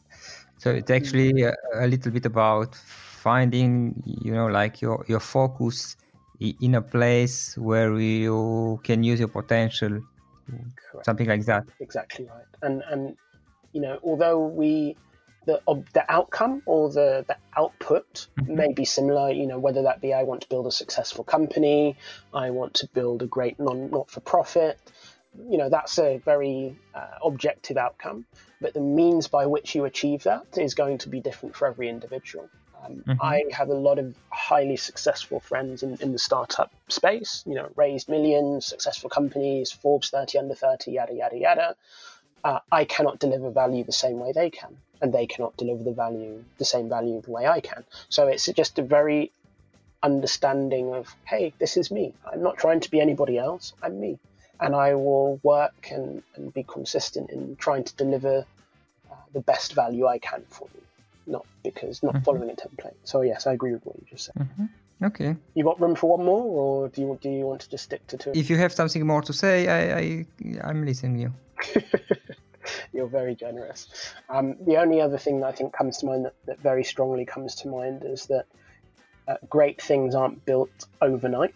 So 0.59 0.71
it's 0.71 0.91
actually 0.91 1.43
a, 1.43 1.55
a 1.75 1.87
little 1.87 2.11
bit 2.11 2.27
about 2.27 2.75
finding, 2.75 4.03
you 4.05 4.33
know, 4.33 4.47
like 4.47 4.81
your, 4.81 5.05
your 5.09 5.21
focus 5.21 5.97
in 6.41 6.75
a 6.75 6.83
place 6.83 7.57
where 7.57 7.99
you 7.99 8.81
can 8.85 9.03
use 9.03 9.19
your 9.19 9.29
potential 9.29 10.01
Correct. 10.91 11.05
something 11.05 11.29
like 11.29 11.45
that 11.45 11.65
exactly 11.81 12.25
right 12.25 12.47
and 12.63 12.83
and 12.91 13.17
you 13.73 13.83
know 13.83 13.99
although 14.03 14.47
we 14.47 14.97
the 15.45 15.61
the 15.93 16.05
outcome 16.09 16.63
or 16.65 16.91
the 16.91 17.25
the 17.29 17.37
output 17.57 18.29
mm-hmm. 18.39 18.55
may 18.55 18.73
be 18.73 18.85
similar 18.85 19.31
you 19.31 19.47
know 19.47 19.59
whether 19.59 19.83
that 19.83 20.01
be 20.01 20.15
i 20.15 20.23
want 20.23 20.43
to 20.43 20.49
build 20.49 20.67
a 20.67 20.71
successful 20.71 21.25
company 21.25 21.97
i 22.33 22.51
want 22.51 22.75
to 22.75 22.89
build 22.95 23.23
a 23.23 23.27
great 23.27 23.59
non 23.59 23.91
not 23.91 24.11
for 24.11 24.21
profit 24.21 24.79
you 25.49 25.59
know 25.59 25.69
that's 25.69 25.99
a 25.99 26.19
very 26.25 26.77
uh, 26.95 27.19
objective 27.25 27.77
outcome 27.77 28.25
but 28.61 28.75
the 28.75 28.81
means 28.81 29.29
by 29.29 29.47
which 29.47 29.75
you 29.75 29.85
achieve 29.85 30.23
that 30.25 30.47
is 30.57 30.75
going 30.75 30.99
to 30.99 31.09
be 31.09 31.21
different 31.21 31.55
for 31.55 31.67
every 31.67 31.89
individual 31.89 32.49
um, 32.85 33.03
mm-hmm. 33.07 33.23
I 33.23 33.45
have 33.53 33.69
a 33.69 33.75
lot 33.75 33.99
of 33.99 34.15
highly 34.31 34.77
successful 34.77 35.41
friends 35.41 35.83
in, 35.83 35.97
in 36.01 36.13
the 36.13 36.19
startup 36.19 36.73
space, 36.89 37.43
you 37.47 37.55
know, 37.55 37.71
raised 37.77 38.09
millions, 38.09 38.67
successful 38.67 39.11
companies, 39.11 39.73
Forbes 39.73 40.11
30 40.11 40.39
under 40.39 40.55
30, 40.55 40.93
yada, 40.93 41.15
yada, 41.15 41.37
yada. 41.37 41.77
Uh, 42.45 42.61
I 42.71 42.85
cannot 42.85 43.19
deliver 43.19 43.51
value 43.51 43.85
the 43.85 43.93
same 43.93 44.21
way 44.21 44.33
they 44.33 44.51
can, 44.51 44.77
and 45.03 45.13
they 45.13 45.27
cannot 45.27 45.57
deliver 45.57 45.83
the 45.83 45.93
value, 45.93 46.45
the 46.59 46.65
same 46.65 46.89
value 46.89 47.21
the 47.21 47.31
way 47.33 47.47
I 47.47 47.61
can. 47.61 47.85
So 48.09 48.29
it's 48.29 48.47
just 48.47 48.79
a 48.79 48.83
very 48.83 49.33
understanding 50.03 50.95
of, 50.95 51.15
hey, 51.25 51.53
this 51.59 51.77
is 51.77 51.91
me. 51.91 52.15
I'm 52.31 52.43
not 52.43 52.59
trying 52.59 52.81
to 52.81 52.91
be 52.91 53.01
anybody 53.01 53.39
else. 53.39 53.73
I'm 53.83 54.01
me. 54.01 54.19
And 54.61 54.75
I 54.75 54.95
will 54.95 55.41
work 55.43 55.89
and, 55.91 56.23
and 56.35 56.53
be 56.53 56.65
consistent 56.65 57.31
in 57.31 57.57
trying 57.57 57.85
to 57.85 57.95
deliver 57.97 58.45
uh, 59.11 59.15
the 59.33 59.41
best 59.41 59.75
value 59.75 60.07
I 60.07 60.19
can 60.19 60.43
for 60.49 60.69
you 60.75 60.83
not 61.29 61.47
because 61.63 62.03
not 62.03 62.15
mm-hmm. 62.15 62.25
following 62.25 62.51
a 62.51 62.55
template. 62.55 62.95
So 63.05 63.21
yes, 63.21 63.47
I 63.47 63.53
agree 63.53 63.73
with 63.73 63.85
what 63.85 63.97
you 63.97 64.07
just 64.11 64.27
said. 64.27 64.35
Mm-hmm. 64.37 64.65
Okay. 65.05 65.37
You 65.55 65.63
got 65.63 65.81
room 65.81 65.95
for 65.95 66.17
one 66.17 66.27
more, 66.27 66.43
or 66.43 66.89
do 66.89 67.01
you 67.03 67.19
do 67.21 67.29
you 67.29 67.47
want 67.47 67.61
to 67.61 67.71
just 67.71 67.85
stick 67.85 68.05
to 68.09 68.17
two? 68.17 68.33
If 68.35 68.51
you 68.51 68.57
have 68.57 68.73
something 68.73 69.07
more 69.07 69.23
to 69.23 69.33
say, 69.33 69.69
I, 69.69 69.99
I 69.99 70.27
I'm 70.69 70.85
listening 70.85 71.19
you. 71.19 71.33
You're 72.93 73.07
very 73.07 73.35
generous. 73.35 73.87
Um, 74.29 74.57
the 74.67 74.77
only 74.77 75.01
other 75.01 75.19
thing 75.19 75.41
that 75.41 75.47
I 75.47 75.53
think 75.53 75.73
comes 75.73 75.99
to 75.99 76.07
mind 76.07 76.25
that, 76.25 76.35
that 76.47 76.61
very 76.61 76.83
strongly 76.83 77.25
comes 77.25 77.55
to 77.57 77.69
mind 77.69 78.03
is 78.05 78.27
that 78.27 78.47
uh, 79.29 79.37
great 79.49 79.81
things 79.81 80.15
aren't 80.15 80.45
built 80.45 80.87
overnight, 81.01 81.55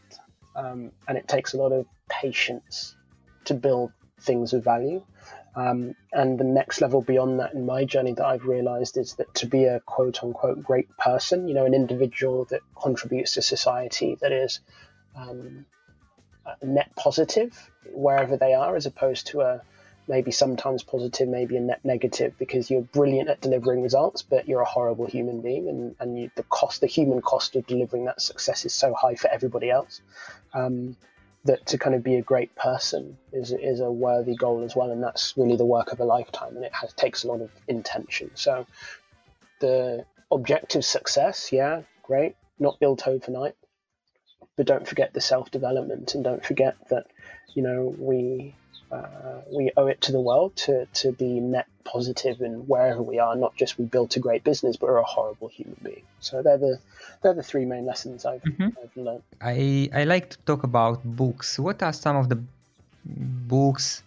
um, 0.54 0.92
and 1.08 1.18
it 1.18 1.28
takes 1.28 1.54
a 1.54 1.56
lot 1.56 1.72
of 1.72 1.86
patience 2.08 2.96
to 3.44 3.54
build 3.54 3.92
things 4.20 4.52
of 4.52 4.64
value. 4.64 5.02
Um, 5.54 5.94
and 6.12 6.38
the 6.38 6.44
next 6.44 6.80
level 6.80 7.02
beyond 7.02 7.40
that 7.40 7.52
in 7.52 7.66
my 7.66 7.84
journey 7.84 8.14
that 8.14 8.24
I've 8.24 8.46
realized 8.46 8.96
is 8.96 9.14
that 9.14 9.34
to 9.36 9.46
be 9.46 9.64
a 9.64 9.80
quote 9.80 10.22
unquote 10.22 10.62
great 10.62 10.88
person, 10.96 11.46
you 11.46 11.54
know, 11.54 11.66
an 11.66 11.74
individual 11.74 12.46
that 12.46 12.60
contributes 12.80 13.34
to 13.34 13.42
society 13.42 14.16
that 14.22 14.32
is 14.32 14.60
um, 15.14 15.66
net 16.62 16.90
positive 16.96 17.70
wherever 17.92 18.36
they 18.36 18.54
are, 18.54 18.76
as 18.76 18.86
opposed 18.86 19.28
to 19.28 19.42
a 19.42 19.62
maybe 20.08 20.30
sometimes 20.30 20.82
positive, 20.82 21.28
maybe 21.28 21.56
a 21.56 21.60
net 21.60 21.84
negative, 21.84 22.34
because 22.38 22.70
you're 22.70 22.82
brilliant 22.82 23.28
at 23.28 23.40
delivering 23.40 23.82
results, 23.82 24.22
but 24.22 24.48
you're 24.48 24.60
a 24.60 24.66
horrible 24.66 25.06
human 25.06 25.40
being, 25.40 25.68
and 25.68 25.94
and 26.00 26.18
you, 26.18 26.30
the 26.34 26.42
cost, 26.44 26.80
the 26.80 26.86
human 26.86 27.20
cost 27.20 27.56
of 27.56 27.66
delivering 27.66 28.04
that 28.06 28.20
success 28.20 28.64
is 28.64 28.74
so 28.74 28.94
high 28.94 29.14
for 29.14 29.28
everybody 29.28 29.70
else. 29.70 30.00
Um, 30.54 30.96
that 31.44 31.66
to 31.66 31.78
kind 31.78 31.96
of 31.96 32.04
be 32.04 32.16
a 32.16 32.22
great 32.22 32.54
person 32.54 33.18
is 33.32 33.52
is 33.52 33.80
a 33.80 33.90
worthy 33.90 34.34
goal 34.34 34.62
as 34.62 34.76
well, 34.76 34.90
and 34.90 35.02
that's 35.02 35.34
really 35.36 35.56
the 35.56 35.66
work 35.66 35.92
of 35.92 36.00
a 36.00 36.04
lifetime, 36.04 36.56
and 36.56 36.64
it 36.64 36.74
has, 36.74 36.92
takes 36.92 37.24
a 37.24 37.28
lot 37.28 37.40
of 37.40 37.50
intention. 37.68 38.30
So, 38.34 38.66
the 39.60 40.04
objective 40.30 40.84
success, 40.84 41.52
yeah, 41.52 41.82
great, 42.02 42.36
not 42.58 42.78
built 42.78 43.06
overnight, 43.06 43.54
but 44.56 44.66
don't 44.66 44.86
forget 44.86 45.14
the 45.14 45.20
self 45.20 45.50
development, 45.50 46.14
and 46.14 46.22
don't 46.22 46.44
forget 46.44 46.76
that 46.90 47.06
you 47.54 47.62
know 47.62 47.94
we 47.98 48.54
uh, 48.92 49.40
we 49.50 49.70
owe 49.76 49.86
it 49.86 50.00
to 50.02 50.12
the 50.12 50.20
world 50.20 50.54
to 50.54 50.86
to 51.00 51.12
be 51.12 51.40
net 51.40 51.66
positive 51.84 52.40
in 52.40 52.66
wherever 52.66 53.02
we 53.02 53.18
are. 53.18 53.34
Not 53.34 53.56
just 53.56 53.78
we 53.78 53.84
built 53.84 54.16
a 54.16 54.20
great 54.20 54.44
business, 54.44 54.76
but 54.76 54.88
we're 54.88 54.98
a 54.98 55.04
horrible 55.16 55.48
human 55.48 55.76
being. 55.82 56.02
So 56.20 56.42
they're 56.42 56.58
the 56.58 56.78
they're 57.22 57.34
the 57.34 57.42
three 57.42 57.64
main 57.64 57.86
lessons 57.86 58.24
I've, 58.24 58.42
mm-hmm. 58.42 58.68
I've 58.82 58.96
learned. 58.96 59.22
I 59.40 59.88
I 59.94 60.04
like 60.04 60.30
to 60.30 60.38
talk 60.46 60.62
about 60.62 61.02
books. 61.04 61.58
What 61.58 61.82
are 61.82 61.92
some 61.92 62.16
of 62.16 62.28
the 62.28 62.38
books 63.54 64.02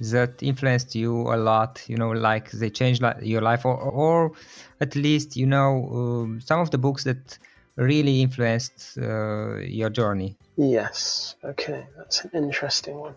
that 0.00 0.42
influenced 0.42 0.94
you 0.94 1.12
a 1.34 1.36
lot? 1.36 1.82
You 1.86 1.96
know, 1.96 2.10
like 2.10 2.50
they 2.50 2.70
changed 2.70 3.02
your 3.22 3.42
life, 3.42 3.64
or 3.64 3.76
or 3.76 4.32
at 4.80 4.96
least 4.96 5.36
you 5.36 5.46
know 5.46 5.70
um, 5.92 6.40
some 6.40 6.60
of 6.60 6.70
the 6.70 6.78
books 6.78 7.04
that 7.04 7.38
really 7.76 8.22
influenced 8.22 8.98
uh, 8.98 9.56
your 9.56 9.90
journey. 9.90 10.36
Yes. 10.56 11.36
Okay, 11.44 11.86
that's 11.96 12.24
an 12.24 12.30
interesting 12.34 12.96
one. 12.96 13.14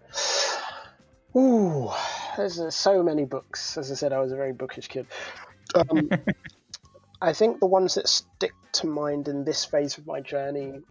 Ooh, 1.35 1.89
there's 2.37 2.59
uh, 2.59 2.69
so 2.69 3.01
many 3.01 3.25
books. 3.25 3.77
As 3.77 3.91
I 3.91 3.95
said, 3.95 4.13
I 4.13 4.19
was 4.19 4.31
a 4.31 4.35
very 4.35 4.53
bookish 4.53 4.87
kid. 4.87 5.07
Um, 5.75 6.09
I 7.21 7.33
think 7.33 7.59
the 7.59 7.67
ones 7.67 7.95
that 7.95 8.07
stick 8.07 8.53
to 8.73 8.87
mind 8.87 9.27
in 9.27 9.43
this 9.45 9.65
phase 9.65 9.97
of 9.97 10.05
my 10.05 10.19
journey, 10.19 10.81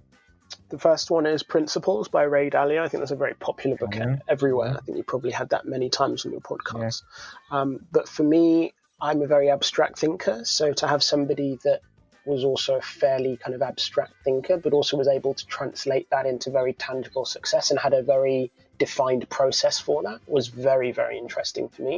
the 0.71 0.79
first 0.79 1.11
one 1.11 1.27
is 1.27 1.43
Principles 1.43 2.09
by 2.09 2.23
Ray 2.23 2.51
Dalio. 2.51 2.83
I 2.83 2.89
think 2.89 3.03
that's 3.03 3.11
a 3.11 3.17
very 3.17 3.35
popular 3.35 3.77
book 3.77 3.91
mm-hmm. 3.91 4.15
everywhere. 4.29 4.77
I 4.77 4.81
think 4.81 4.97
you 4.97 5.05
probably 5.05 5.31
had 5.31 5.51
that 5.51 5.67
many 5.67 5.91
times 5.91 6.25
on 6.25 6.33
your 6.33 6.41
podcast. 6.41 7.03
Yeah. 7.51 7.61
Um, 7.61 7.87
but 7.93 8.09
for 8.09 8.23
me, 8.23 8.73
I'm 9.01 9.21
a 9.23 9.27
very 9.27 9.51
abstract 9.51 9.99
thinker. 9.99 10.45
So 10.45 10.73
to 10.73 10.89
have 10.89 11.03
somebody 11.03 11.59
that 11.65 11.81
was 12.25 12.45
also 12.45 12.77
a 12.77 12.81
fairly 12.81 13.37
kind 13.37 13.55
of 13.55 13.63
abstract 13.63 14.15
thinker, 14.25 14.57
but 14.57 14.73
also 14.73 14.97
was 14.97 15.09
able 15.09 15.35
to 15.35 15.47
translate 15.47 16.09
that 16.11 16.25
into 16.25 16.51
very 16.51 16.73
tangible 16.73 17.25
success 17.25 17.71
and 17.71 17.81
had 17.81 17.93
a 17.93 18.03
very 18.03 18.53
defined 18.87 19.25
process 19.39 19.77
for 19.87 19.99
that 20.03 20.19
was 20.27 20.45
very, 20.49 20.91
very 20.93 21.17
interesting 21.25 21.69
for 21.69 21.83
me. 21.91 21.97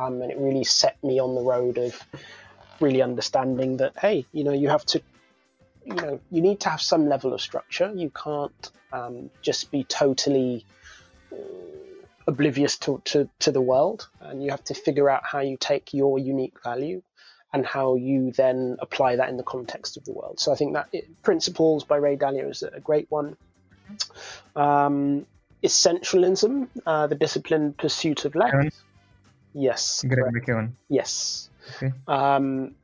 Um, 0.00 0.22
and 0.22 0.30
it 0.32 0.38
really 0.38 0.64
set 0.64 0.96
me 1.08 1.20
on 1.26 1.34
the 1.38 1.44
road 1.54 1.76
of 1.86 1.92
really 2.80 3.02
understanding 3.02 3.76
that, 3.78 3.92
hey, 4.04 4.18
you 4.32 4.44
know, 4.46 4.56
you 4.62 4.68
have 4.76 4.84
to, 4.92 4.98
you 5.84 5.94
know, 5.94 6.14
you 6.30 6.40
need 6.48 6.58
to 6.60 6.68
have 6.74 6.82
some 6.92 7.08
level 7.14 7.30
of 7.34 7.40
structure. 7.40 7.92
You 8.04 8.10
can't 8.24 8.70
um, 8.98 9.30
just 9.42 9.70
be 9.70 9.84
totally 9.84 10.64
uh, 11.32 11.36
oblivious 12.26 12.78
to, 12.78 12.90
to, 13.10 13.28
to 13.44 13.52
the 13.52 13.64
world. 13.72 14.08
And 14.20 14.42
you 14.42 14.50
have 14.50 14.64
to 14.64 14.74
figure 14.74 15.08
out 15.14 15.22
how 15.32 15.40
you 15.40 15.56
take 15.58 15.92
your 15.92 16.18
unique 16.18 16.58
value 16.64 17.02
and 17.52 17.64
how 17.66 17.94
you 17.94 18.32
then 18.32 18.76
apply 18.80 19.16
that 19.16 19.28
in 19.28 19.36
the 19.36 19.48
context 19.54 19.96
of 19.98 20.04
the 20.04 20.12
world. 20.12 20.40
So 20.40 20.52
I 20.52 20.56
think 20.56 20.72
that 20.72 20.88
it, 20.92 21.04
Principles 21.22 21.84
by 21.84 21.96
Ray 21.96 22.16
Dalio 22.16 22.50
is 22.50 22.62
a 22.62 22.80
great 22.80 23.08
one. 23.10 23.36
Um, 24.56 25.26
Essentialism, 25.64 26.68
uh, 26.86 27.06
the 27.06 27.14
disciplined 27.14 27.76
pursuit 27.78 28.24
of 28.24 28.34
life. 28.34 28.52
Yes. 29.54 30.04
Yes. 30.88 31.48
Okay. 31.76 31.92
Um, 32.06 32.74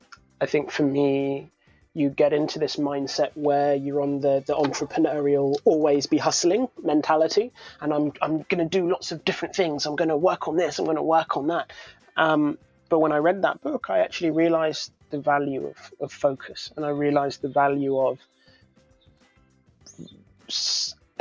I 0.40 0.46
think 0.46 0.70
for 0.70 0.84
me, 0.84 1.50
you 1.92 2.08
get 2.08 2.32
into 2.32 2.58
this 2.58 2.76
mindset 2.76 3.30
where 3.34 3.74
you're 3.74 4.00
on 4.00 4.20
the, 4.20 4.42
the 4.46 4.54
entrepreneurial 4.54 5.56
always 5.64 6.06
be 6.06 6.18
hustling 6.18 6.68
mentality 6.80 7.52
and 7.80 7.92
i'm, 7.92 8.12
I'm 8.22 8.42
going 8.48 8.58
to 8.58 8.78
do 8.78 8.88
lots 8.88 9.10
of 9.10 9.24
different 9.24 9.56
things 9.56 9.86
i'm 9.86 9.96
going 9.96 10.08
to 10.08 10.16
work 10.16 10.46
on 10.46 10.56
this 10.56 10.78
i'm 10.78 10.84
going 10.84 10.96
to 10.98 11.02
work 11.02 11.36
on 11.36 11.48
that 11.48 11.72
um, 12.16 12.58
but 12.90 12.98
when 12.98 13.12
I 13.12 13.18
read 13.18 13.42
that 13.42 13.62
book, 13.62 13.86
I 13.88 14.00
actually 14.00 14.32
realized 14.32 14.92
the 15.10 15.20
value 15.20 15.68
of, 15.68 15.92
of 16.00 16.12
focus 16.12 16.70
and 16.76 16.84
I 16.84 16.90
realized 16.90 17.40
the 17.40 17.48
value 17.48 17.98
of 17.98 18.18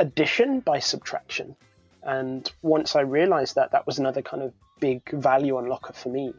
addition 0.00 0.60
by 0.60 0.80
subtraction. 0.80 1.54
And 2.02 2.50
once 2.62 2.96
I 2.96 3.02
realized 3.02 3.54
that, 3.54 3.72
that 3.72 3.86
was 3.86 3.98
another 3.98 4.22
kind 4.22 4.42
of 4.42 4.52
big 4.80 5.02
value 5.12 5.54
unlocker 5.54 5.94
for 5.94 6.08
me 6.08 6.32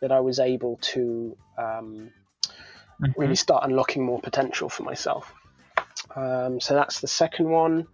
that 0.00 0.12
I 0.12 0.20
was 0.20 0.38
able 0.38 0.78
to 0.80 1.36
um, 1.58 2.10
mm-hmm. 3.02 3.20
really 3.20 3.34
start 3.34 3.64
unlocking 3.64 4.04
more 4.04 4.20
potential 4.20 4.68
for 4.68 4.84
myself. 4.84 5.34
Um, 6.14 6.60
so 6.60 6.74
that's 6.74 7.00
the 7.00 7.08
second 7.08 7.50
one. 7.50 7.86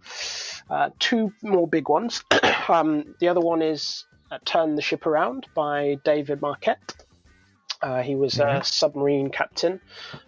Uh, 0.69 0.91
two 0.99 1.33
more 1.41 1.67
big 1.67 1.89
ones. 1.89 2.23
um, 2.69 3.15
the 3.19 3.27
other 3.27 3.41
one 3.41 3.61
is 3.61 4.05
uh, 4.31 4.37
Turn 4.45 4.75
the 4.75 4.81
Ship 4.81 5.05
Around 5.05 5.47
by 5.55 5.97
David 6.05 6.41
Marquet. 6.41 6.75
Uh, 7.81 8.01
he 8.01 8.15
was 8.15 8.35
mm-hmm. 8.35 8.57
a 8.57 8.63
submarine 8.63 9.29
captain, 9.29 9.81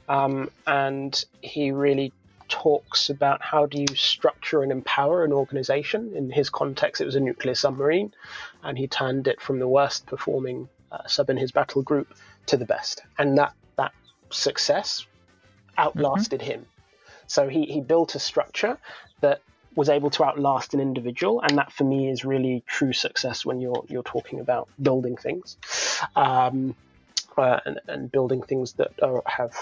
um, 0.09 0.51
and 0.65 1.23
he 1.41 1.71
really 1.71 2.13
talks 2.47 3.09
about 3.09 3.41
how 3.41 3.65
do 3.65 3.79
you 3.79 3.95
structure 3.95 4.63
and 4.63 4.71
empower 4.71 5.23
an 5.23 5.31
organization. 5.31 6.13
In 6.15 6.29
his 6.29 6.49
context, 6.49 7.01
it 7.01 7.05
was 7.05 7.15
a 7.15 7.19
nuclear 7.19 7.55
submarine, 7.55 8.13
and 8.63 8.77
he 8.77 8.87
turned 8.87 9.27
it 9.27 9.41
from 9.41 9.59
the 9.59 9.67
worst 9.67 10.05
performing 10.05 10.69
uh, 10.91 11.05
sub 11.07 11.29
in 11.29 11.37
his 11.37 11.51
battle 11.51 11.81
group 11.81 12.13
to 12.47 12.57
the 12.57 12.65
best, 12.65 13.03
and 13.17 13.37
that 13.37 13.53
that 13.77 13.93
success 14.29 15.05
outlasted 15.77 16.41
mm-hmm. 16.41 16.51
him. 16.51 16.65
So 17.27 17.49
he, 17.49 17.65
he 17.65 17.81
built 17.81 18.15
a 18.15 18.19
structure 18.19 18.77
that 19.21 19.41
was 19.75 19.89
able 19.89 20.09
to 20.09 20.23
outlast 20.23 20.73
an 20.73 20.79
individual, 20.79 21.41
and 21.41 21.57
that 21.57 21.71
for 21.71 21.83
me 21.83 22.09
is 22.09 22.25
really 22.25 22.63
true 22.65 22.93
success 22.93 23.45
when 23.45 23.59
you're 23.61 23.83
you're 23.87 24.03
talking 24.03 24.39
about 24.39 24.69
building 24.81 25.17
things, 25.17 25.57
um, 26.15 26.75
uh, 27.37 27.59
and, 27.65 27.79
and, 27.87 28.11
building 28.11 28.41
things 28.41 28.73
that 28.73 28.91
are, 29.03 29.21
have 29.25 29.53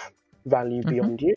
value 0.46 0.82
mm-hmm. 0.82 0.90
beyond 0.90 1.22
you. 1.22 1.36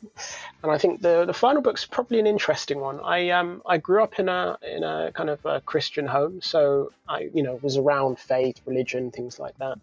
And 0.62 0.72
I 0.72 0.78
think 0.78 1.02
the 1.02 1.24
the 1.24 1.32
final 1.32 1.62
book's 1.62 1.84
probably 1.86 2.18
an 2.18 2.26
interesting 2.26 2.80
one. 2.80 3.00
I 3.00 3.30
um 3.30 3.62
I 3.66 3.78
grew 3.78 4.02
up 4.02 4.18
in 4.18 4.28
a 4.28 4.58
in 4.62 4.84
a 4.84 5.10
kind 5.14 5.30
of 5.30 5.44
a 5.44 5.60
Christian 5.60 6.06
home, 6.06 6.40
so 6.40 6.92
I 7.08 7.30
you 7.32 7.42
know 7.42 7.58
was 7.62 7.76
around 7.76 8.18
faith, 8.18 8.60
religion, 8.66 9.10
things 9.10 9.38
like 9.38 9.56
that. 9.58 9.78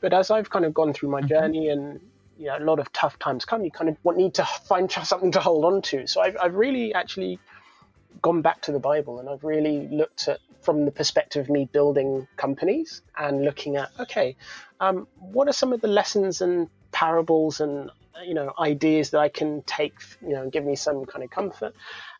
But 0.00 0.12
as 0.12 0.30
I've 0.30 0.50
kind 0.50 0.64
of 0.64 0.74
gone 0.74 0.92
through 0.92 1.10
my 1.10 1.20
mm-hmm. 1.20 1.28
journey 1.28 1.68
and 1.68 2.00
you 2.38 2.46
know, 2.46 2.58
a 2.58 2.64
lot 2.64 2.78
of 2.80 2.92
tough 2.92 3.18
times 3.18 3.44
come, 3.44 3.64
you 3.64 3.70
kind 3.70 3.88
of 3.88 3.96
want, 4.02 4.18
need 4.18 4.34
to 4.34 4.44
find 4.44 4.90
something 5.04 5.32
to 5.32 5.40
hold 5.40 5.64
on 5.64 5.82
to. 5.82 6.06
So 6.06 6.20
I've, 6.20 6.36
I've 6.42 6.54
really 6.54 6.92
actually 6.94 7.38
gone 8.22 8.42
back 8.42 8.62
to 8.62 8.72
the 8.72 8.78
Bible 8.78 9.18
and 9.20 9.28
I've 9.28 9.44
really 9.44 9.88
looked 9.88 10.28
at 10.28 10.40
from 10.62 10.84
the 10.86 10.90
perspective 10.90 11.44
of 11.44 11.50
me 11.50 11.68
building 11.70 12.26
companies 12.36 13.02
and 13.18 13.44
looking 13.44 13.76
at 13.76 13.90
okay, 14.00 14.36
um, 14.80 15.06
what 15.18 15.48
are 15.48 15.52
some 15.52 15.72
of 15.72 15.80
the 15.80 15.88
lessons 15.88 16.40
and 16.40 16.68
parables 16.90 17.60
and 17.60 17.90
you 18.26 18.34
know 18.34 18.52
ideas 18.58 19.10
that 19.10 19.20
I 19.20 19.28
can 19.28 19.62
take 19.62 19.94
you 20.22 20.34
know 20.34 20.50
give 20.50 20.64
me 20.64 20.76
some 20.76 21.04
kind 21.04 21.24
of 21.24 21.30
comfort, 21.30 21.74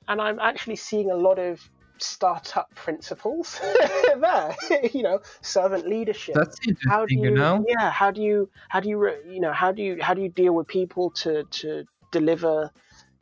and 0.08 0.20
I'm 0.20 0.38
actually 0.38 0.76
seeing 0.76 1.10
a 1.10 1.16
lot 1.16 1.38
of 1.38 1.60
startup 1.98 2.74
principles 2.74 3.60
there 4.20 4.56
you 4.92 5.02
know 5.02 5.20
servant 5.42 5.88
leadership. 5.88 6.34
That's 6.34 6.58
interesting 6.66 6.90
how 6.90 7.06
do 7.06 7.14
you, 7.14 7.24
you 7.24 7.30
know? 7.30 7.64
yeah 7.68 7.90
how 7.90 8.10
do 8.10 8.20
you 8.20 8.50
how 8.68 8.80
do 8.80 8.88
you 8.88 9.10
you 9.28 9.40
know 9.40 9.52
how 9.52 9.72
do 9.72 9.82
you 9.82 9.98
how 10.00 10.14
do 10.14 10.22
you 10.22 10.28
deal 10.28 10.54
with 10.54 10.66
people 10.66 11.10
to 11.22 11.44
to 11.44 11.84
deliver 12.10 12.70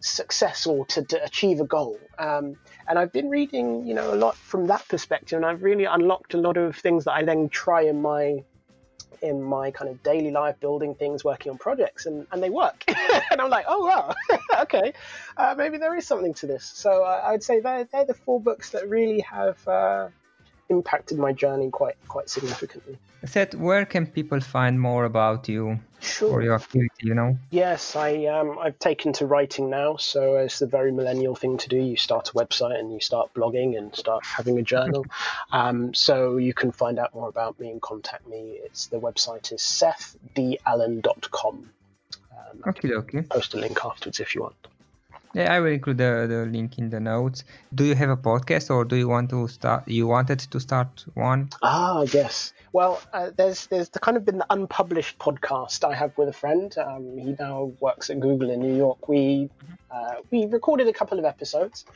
success 0.03 0.67
or 0.67 0.85
to, 0.87 1.03
to 1.05 1.25
achieve 1.25 1.61
a 1.61 1.65
goal. 1.65 1.99
Um, 2.19 2.57
and 2.89 2.99
I've 2.99 3.13
been 3.13 3.31
reading, 3.31 3.87
you 3.87 3.95
know, 3.95 4.13
a 4.13 4.17
lot 4.17 4.37
from 4.37 4.67
that 4.67 4.87
perspective, 4.89 5.37
and 5.37 5.47
I've 5.47 5.63
really 5.63 5.85
unlocked 5.85 6.35
a 6.35 6.39
lot 6.39 6.57
of 6.57 6.77
things 6.77 7.05
that 7.05 7.13
I 7.13 7.23
then 7.25 7.49
try 7.49 7.83
in 7.83 8.03
my 8.03 8.43
in 9.21 9.43
my 9.43 9.71
kind 9.71 9.91
of 9.91 10.03
daily 10.03 10.31
life, 10.31 10.59
building 10.61 10.95
things, 10.95 11.25
working 11.25 11.51
on 11.51 11.59
projects, 11.59 12.07
and, 12.07 12.27
and 12.33 12.43
they 12.43 12.51
work. 12.51 12.85
and 13.31 13.41
I'm 13.41 13.51
like, 13.51 13.67
oh 13.69 13.85
wow, 13.87 14.15
okay, 14.63 14.93
uh, 15.37 15.55
maybe 15.57 15.79
there 15.79 15.97
is 15.97 16.07
something 16.07 16.35
to 16.35 16.47
this. 16.47 16.65
So 16.65 17.05
uh, 17.05 17.23
I'd 17.27 17.43
say 17.43 17.61
they're, 17.61 17.85
they're 17.85 18.05
the 18.05 18.15
four 18.15 18.41
books 18.41 18.71
that 18.71 18.89
really 18.89 19.21
have 19.21 19.67
uh, 19.69 20.09
impacted 20.69 21.19
my 21.19 21.33
journey 21.33 21.71
quite 21.71 21.97
quite 22.09 22.29
significantly. 22.31 22.99
Seth, 23.25 23.55
where 23.55 23.85
can 23.87 24.07
people 24.07 24.41
find 24.41 24.81
more 24.81 25.05
about 25.05 25.49
you 25.49 25.79
Sure. 26.01 26.31
or 26.31 26.43
your 26.43 26.55
activity? 26.57 26.89
You 27.03 27.15
know. 27.15 27.39
Yes, 27.51 27.95
I 27.95 28.25
um, 28.27 28.59
I've 28.59 28.79
taken 28.79 29.13
to 29.15 29.27
writing 29.27 29.71
now, 29.71 29.97
so 29.97 30.37
it's 30.37 30.59
the 30.59 30.67
very 30.67 30.91
millennial 30.91 31.37
thing 31.37 31.59
to 31.59 31.69
do. 31.69 31.77
You 31.77 31.97
start 31.97 32.31
a 32.31 32.33
website 32.33 32.79
and 32.81 32.93
you 32.93 32.99
start 33.01 33.33
blogging 33.35 33.77
and 33.79 33.95
start 33.95 34.25
having 34.25 34.59
a 34.59 34.63
journal. 34.63 35.05
um, 35.53 35.95
so 35.95 36.39
you 36.39 36.55
can 36.55 36.73
find 36.73 36.99
out 36.99 37.15
more 37.15 37.29
about 37.29 37.61
me 37.61 37.71
and 37.71 37.81
contact 37.81 38.27
me. 38.27 38.59
It's 38.65 38.87
the 38.87 38.99
website 38.99 39.53
is 39.53 39.61
sethdallen.com. 39.61 41.71
Um, 42.33 42.63
Okay, 42.67 42.93
okay. 42.95 43.23
post 43.23 43.55
a 43.55 43.59
link 43.59 43.79
afterwards 43.85 44.19
if 44.21 44.35
you 44.35 44.43
want. 44.43 44.57
Yeah, 45.35 45.55
I 45.55 45.61
will 45.61 45.73
include 45.73 45.99
the, 45.99 46.27
the 46.29 46.47
link 46.47 46.79
in 46.79 46.91
the 46.91 47.01
notes. 47.01 47.45
Do 47.75 47.85
you 47.85 47.95
have 47.95 48.11
a 48.11 48.17
podcast, 48.17 48.71
or 48.71 48.85
do 48.85 48.97
you 48.97 49.09
want 49.09 49.31
to 49.31 49.49
start? 49.49 49.89
You 49.89 50.07
wanted 50.07 50.41
to 50.41 50.61
start 50.61 51.05
one? 51.15 51.49
Ah, 51.63 52.03
yes. 52.13 52.53
Well, 52.73 53.01
uh, 53.15 53.31
there's 53.35 53.67
there's 53.69 53.89
the 53.89 53.99
kind 53.99 54.17
of 54.17 54.25
been 54.27 54.39
the 54.39 54.47
unpublished 54.51 55.19
podcast 55.19 55.85
I 55.85 55.95
have 55.95 56.17
with 56.19 56.29
a 56.29 56.33
friend. 56.35 56.77
Um, 56.77 57.17
he 57.17 57.35
now 57.39 57.73
works 57.81 58.11
at 58.11 58.21
Google 58.21 58.51
in 58.51 58.61
New 58.61 58.77
York. 58.77 59.09
We 59.09 59.49
uh, 59.91 60.17
we 60.31 60.47
recorded 60.47 60.89
a 60.89 60.93
couple 60.93 61.19
of 61.19 61.25
episodes. 61.25 61.87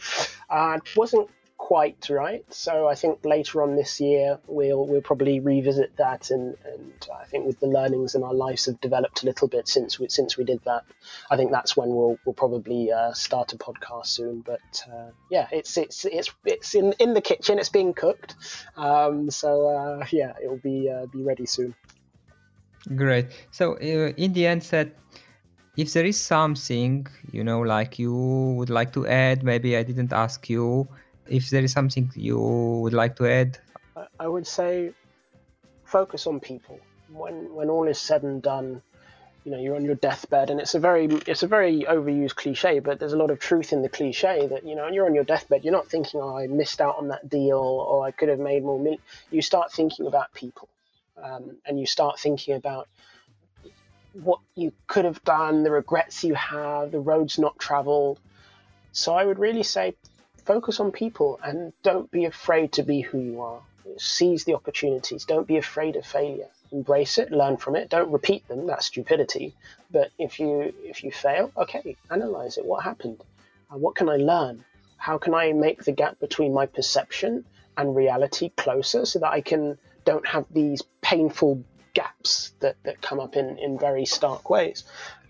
Uh, 0.49 0.79
wasn't 0.97 1.29
quite 1.59 2.09
right, 2.11 2.45
so 2.53 2.87
I 2.87 2.95
think 2.95 3.25
later 3.25 3.63
on 3.63 3.77
this 3.77 4.01
year 4.01 4.39
we'll 4.47 4.87
we'll 4.87 5.01
probably 5.01 5.41
revisit 5.41 5.97
that. 5.97 6.31
And, 6.31 6.57
and 6.65 7.09
I 7.15 7.25
think 7.25 7.47
with 7.47 7.61
the 7.61 7.67
learnings 7.67 8.15
and 8.15 8.25
our 8.25 8.35
lives 8.35 8.67
have 8.67 8.81
developed 8.81 9.23
a 9.23 9.27
little 9.27 9.49
bit 9.49 9.67
since 9.69 9.99
we 9.99 10.09
since 10.09 10.37
we 10.37 10.45
did 10.45 10.61
that. 10.65 10.85
I 11.31 11.37
think 11.37 11.51
that's 11.51 11.77
when 11.77 11.89
we'll 11.89 12.19
we'll 12.25 12.35
probably 12.35 12.93
uh, 12.93 13.13
start 13.13 13.53
a 13.53 13.59
podcast 13.59 14.07
soon. 14.07 14.43
But 14.43 14.85
uh, 14.93 15.11
yeah, 15.31 15.49
it's 15.51 15.77
it's 15.77 16.05
it's 16.05 16.31
it's 16.45 16.75
in 16.75 16.93
in 16.99 17.15
the 17.15 17.21
kitchen. 17.21 17.59
It's 17.59 17.71
being 17.71 17.95
cooked. 17.95 18.37
Um, 18.77 19.31
so 19.31 19.69
uh, 19.69 20.07
yeah, 20.11 20.35
it 20.43 20.49
will 20.49 20.59
be 20.63 20.91
uh, 20.91 21.07
be 21.07 21.23
ready 21.23 21.47
soon. 21.47 21.75
Great. 22.95 23.27
So 23.51 23.75
uh, 23.75 24.13
in 24.17 24.33
the 24.33 24.47
end, 24.47 24.63
Seth 24.63 24.93
if 25.77 25.93
there 25.93 26.07
is 26.07 26.19
something 26.19 27.07
you 27.33 27.45
know, 27.45 27.61
like 27.61 27.99
you 27.99 28.15
would 28.57 28.71
like 28.71 28.93
to 28.95 29.07
add, 29.07 29.43
maybe 29.43 29.77
I 29.77 29.83
didn't 29.83 30.13
ask 30.13 30.49
you. 30.49 30.89
If 31.29 31.51
there 31.51 31.63
is 31.65 31.73
something 31.73 32.11
you 32.15 32.39
would 32.39 32.93
like 32.93 33.17
to 33.17 33.27
add, 33.27 33.59
I- 34.19 34.29
would 34.29 34.47
say 34.47 34.93
focus 35.85 36.27
on 36.27 36.41
people. 36.41 36.81
When 37.09 37.55
when 37.55 37.71
all 37.71 37.89
is 37.89 37.99
said 37.99 38.23
and 38.23 38.43
done, 38.43 38.83
you 39.45 39.53
know 39.53 39.59
you're 39.59 39.77
on 39.77 39.85
your 39.85 39.95
deathbed, 39.95 40.51
and 40.51 40.61
it's 40.61 40.75
a 40.75 40.81
very 40.81 41.07
it's 41.27 41.43
a 41.43 41.47
very 41.47 41.83
overused 41.83 42.35
cliche, 42.35 42.81
but 42.81 42.99
there's 42.99 43.13
a 43.13 43.17
lot 43.17 43.31
of 43.31 43.39
truth 43.39 43.73
in 43.73 43.83
the 43.83 43.89
cliche 43.89 44.47
that 44.49 44.67
you 44.67 44.75
know 44.75 44.89
you're 44.89 45.07
on 45.07 45.15
your 45.15 45.25
deathbed. 45.25 45.65
You're 45.65 45.73
not 45.73 45.89
thinking, 45.89 46.21
oh, 46.21 46.37
I 46.37 46.47
missed 46.47 46.81
out 46.81 46.99
on 46.99 47.09
that 47.09 47.29
deal, 47.29 47.59
or 47.59 48.05
I 48.05 48.11
could 48.11 48.29
have 48.29 48.41
made 48.41 48.65
more. 48.65 48.79
Mil-. 48.79 48.99
You 49.31 49.43
start 49.43 49.73
thinking 49.73 50.07
about 50.07 50.33
people, 50.35 50.69
um, 51.23 51.59
and 51.65 51.79
you 51.79 51.87
start 51.87 52.19
thinking 52.19 52.55
about 52.55 52.89
what 54.13 54.41
you 54.55 54.73
could 54.87 55.05
have 55.05 55.23
done, 55.25 55.63
the 55.63 55.71
regrets 55.71 56.25
you 56.25 56.35
have, 56.35 56.91
the 56.91 57.01
roads 57.01 57.39
not 57.39 57.59
traveled. 57.59 58.19
So 58.93 59.15
I 59.15 59.25
would 59.25 59.39
really 59.39 59.63
say 59.63 59.95
focus 60.47 60.81
on 60.81 60.93
people 60.93 61.39
and 61.43 61.73
don't 61.83 62.11
be 62.11 62.25
afraid 62.25 62.73
to 62.73 62.83
be 62.83 63.01
who 63.01 63.19
you 63.19 63.41
are. 63.43 63.61
Seize 63.99 64.45
the 64.45 64.55
opportunities. 64.55 65.25
Don't 65.25 65.47
be 65.47 65.57
afraid 65.57 65.97
of 65.97 66.07
failure. 66.07 66.49
Embrace 66.73 67.19
it, 67.19 67.31
learn 67.31 67.57
from 67.57 67.77
it. 67.77 67.89
Don't 67.89 68.11
repeat 68.11 68.47
them. 68.49 68.67
That's 68.67 68.87
stupidity. 68.87 69.55
But 69.91 70.11
if 70.19 70.41
you 70.41 70.73
if 70.83 71.05
you 71.05 71.11
fail, 71.13 71.53
okay, 71.57 71.97
analyze 72.11 72.59
it. 72.59 72.65
What 72.65 72.83
happened? 72.85 73.23
Uh, 73.71 73.79
what 73.79 73.95
can 73.95 74.09
I 74.09 74.17
learn? 74.17 74.65
How 74.97 75.19
can 75.19 75.35
I 75.35 75.53
make 75.53 75.85
the 75.85 75.93
gap 75.93 76.19
between 76.19 76.53
my 76.53 76.67
perception 76.67 77.45
and 77.77 77.95
reality 77.95 78.51
closer 78.57 79.07
so 79.07 79.19
that 79.21 79.31
I 79.31 79.41
can 79.41 79.79
don't 80.05 80.27
have 80.27 80.47
these 80.51 80.83
painful 81.01 81.63
gaps 81.95 82.53
that, 82.61 82.77
that 82.85 83.01
come 83.01 83.21
up 83.21 83.37
in, 83.37 83.59
in 83.59 83.79
very 83.79 84.05
stark 84.05 84.51
ways? 84.51 84.85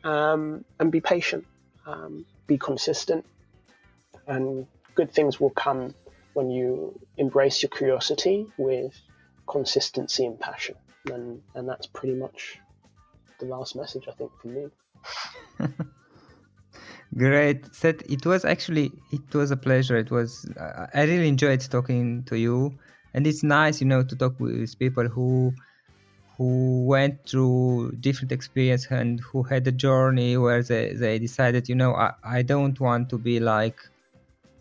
Um, 0.04 0.64
and 0.80 0.90
be 0.90 1.00
patient. 1.00 1.46
Um, 1.86 2.24
be 2.46 2.58
consistent. 2.58 3.26
And 4.26 4.66
good 4.96 5.12
things 5.12 5.38
will 5.38 5.50
come 5.50 5.94
when 6.32 6.50
you 6.50 6.98
embrace 7.16 7.62
your 7.62 7.70
curiosity 7.70 8.46
with 8.58 8.92
consistency 9.46 10.26
and 10.26 10.40
passion. 10.40 10.74
And, 11.12 11.40
and 11.54 11.68
that's 11.68 11.86
pretty 11.86 12.14
much 12.14 12.58
the 13.38 13.46
last 13.46 13.76
message, 13.76 14.08
I 14.08 14.12
think, 14.12 14.32
from 14.40 14.54
me. 14.54 14.66
Great. 17.16 17.74
Seth, 17.74 18.02
it 18.10 18.26
was 18.26 18.44
actually 18.44 18.92
it 19.12 19.32
was 19.32 19.50
a 19.52 19.56
pleasure. 19.56 19.96
It 19.96 20.10
was 20.10 20.46
I 20.60 20.88
I 20.92 21.02
really 21.04 21.28
enjoyed 21.28 21.60
talking 21.60 22.24
to 22.24 22.36
you, 22.36 22.74
and 23.14 23.26
it's 23.26 23.42
nice, 23.44 23.80
you 23.80 23.86
know, 23.86 24.02
to 24.02 24.16
talk 24.16 24.38
with 24.40 24.76
people 24.78 25.06
who 25.08 25.54
who 26.36 26.84
went 26.84 27.26
through 27.26 27.92
different 28.00 28.32
experience 28.32 28.86
and 28.90 29.20
who 29.20 29.42
had 29.42 29.66
a 29.66 29.72
journey 29.72 30.36
where 30.36 30.62
they, 30.62 30.92
they 30.92 31.18
decided, 31.18 31.66
you 31.68 31.74
know, 31.74 31.94
I, 31.94 32.12
I 32.22 32.42
don't 32.42 32.78
want 32.78 33.08
to 33.10 33.18
be 33.18 33.40
like 33.40 33.78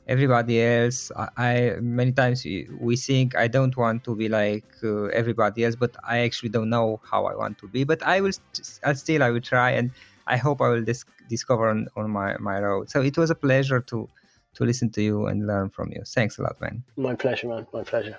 everybody 0.08 0.62
else. 0.62 1.12
I, 1.16 1.30
I 1.38 1.76
many 1.82 2.12
times 2.12 2.46
we 2.46 2.96
think 2.98 3.36
I 3.36 3.48
don't 3.48 3.76
want 3.78 4.04
to 4.06 4.16
be 4.16 4.30
like 4.30 4.66
uh, 4.84 5.06
everybody 5.06 5.66
else, 5.66 5.76
but 5.76 5.96
I 6.08 6.20
actually 6.20 6.50
don't 6.50 6.70
know 6.70 7.02
how 7.10 7.26
I 7.26 7.36
want 7.36 7.58
to 7.60 7.68
be. 7.68 7.84
But 7.84 8.04
I 8.04 8.22
will 8.22 8.32
st- 8.32 8.80
I 8.84 8.94
still 8.94 9.24
I 9.24 9.32
will 9.32 9.42
try, 9.42 9.72
and 9.72 9.92
I 10.28 10.38
hope 10.38 10.62
I 10.62 10.70
will 10.70 10.84
dis- 10.84 11.06
discover 11.28 11.70
on, 11.70 11.88
on 11.96 12.10
my 12.10 12.38
my 12.38 12.60
road. 12.60 12.90
So 12.90 13.02
it 13.02 13.18
was 13.18 13.30
a 13.30 13.36
pleasure 13.36 13.82
to 13.82 14.10
to 14.56 14.64
listen 14.66 14.90
to 14.92 15.02
you 15.02 15.28
and 15.28 15.48
learn 15.48 15.70
from 15.70 15.92
you. 15.92 16.04
Thanks 16.06 16.38
a 16.38 16.44
lot, 16.44 16.60
man. 16.62 16.84
My 16.98 17.16
pleasure, 17.16 17.48
man. 17.48 17.68
My 17.74 17.84
pleasure. 17.84 18.18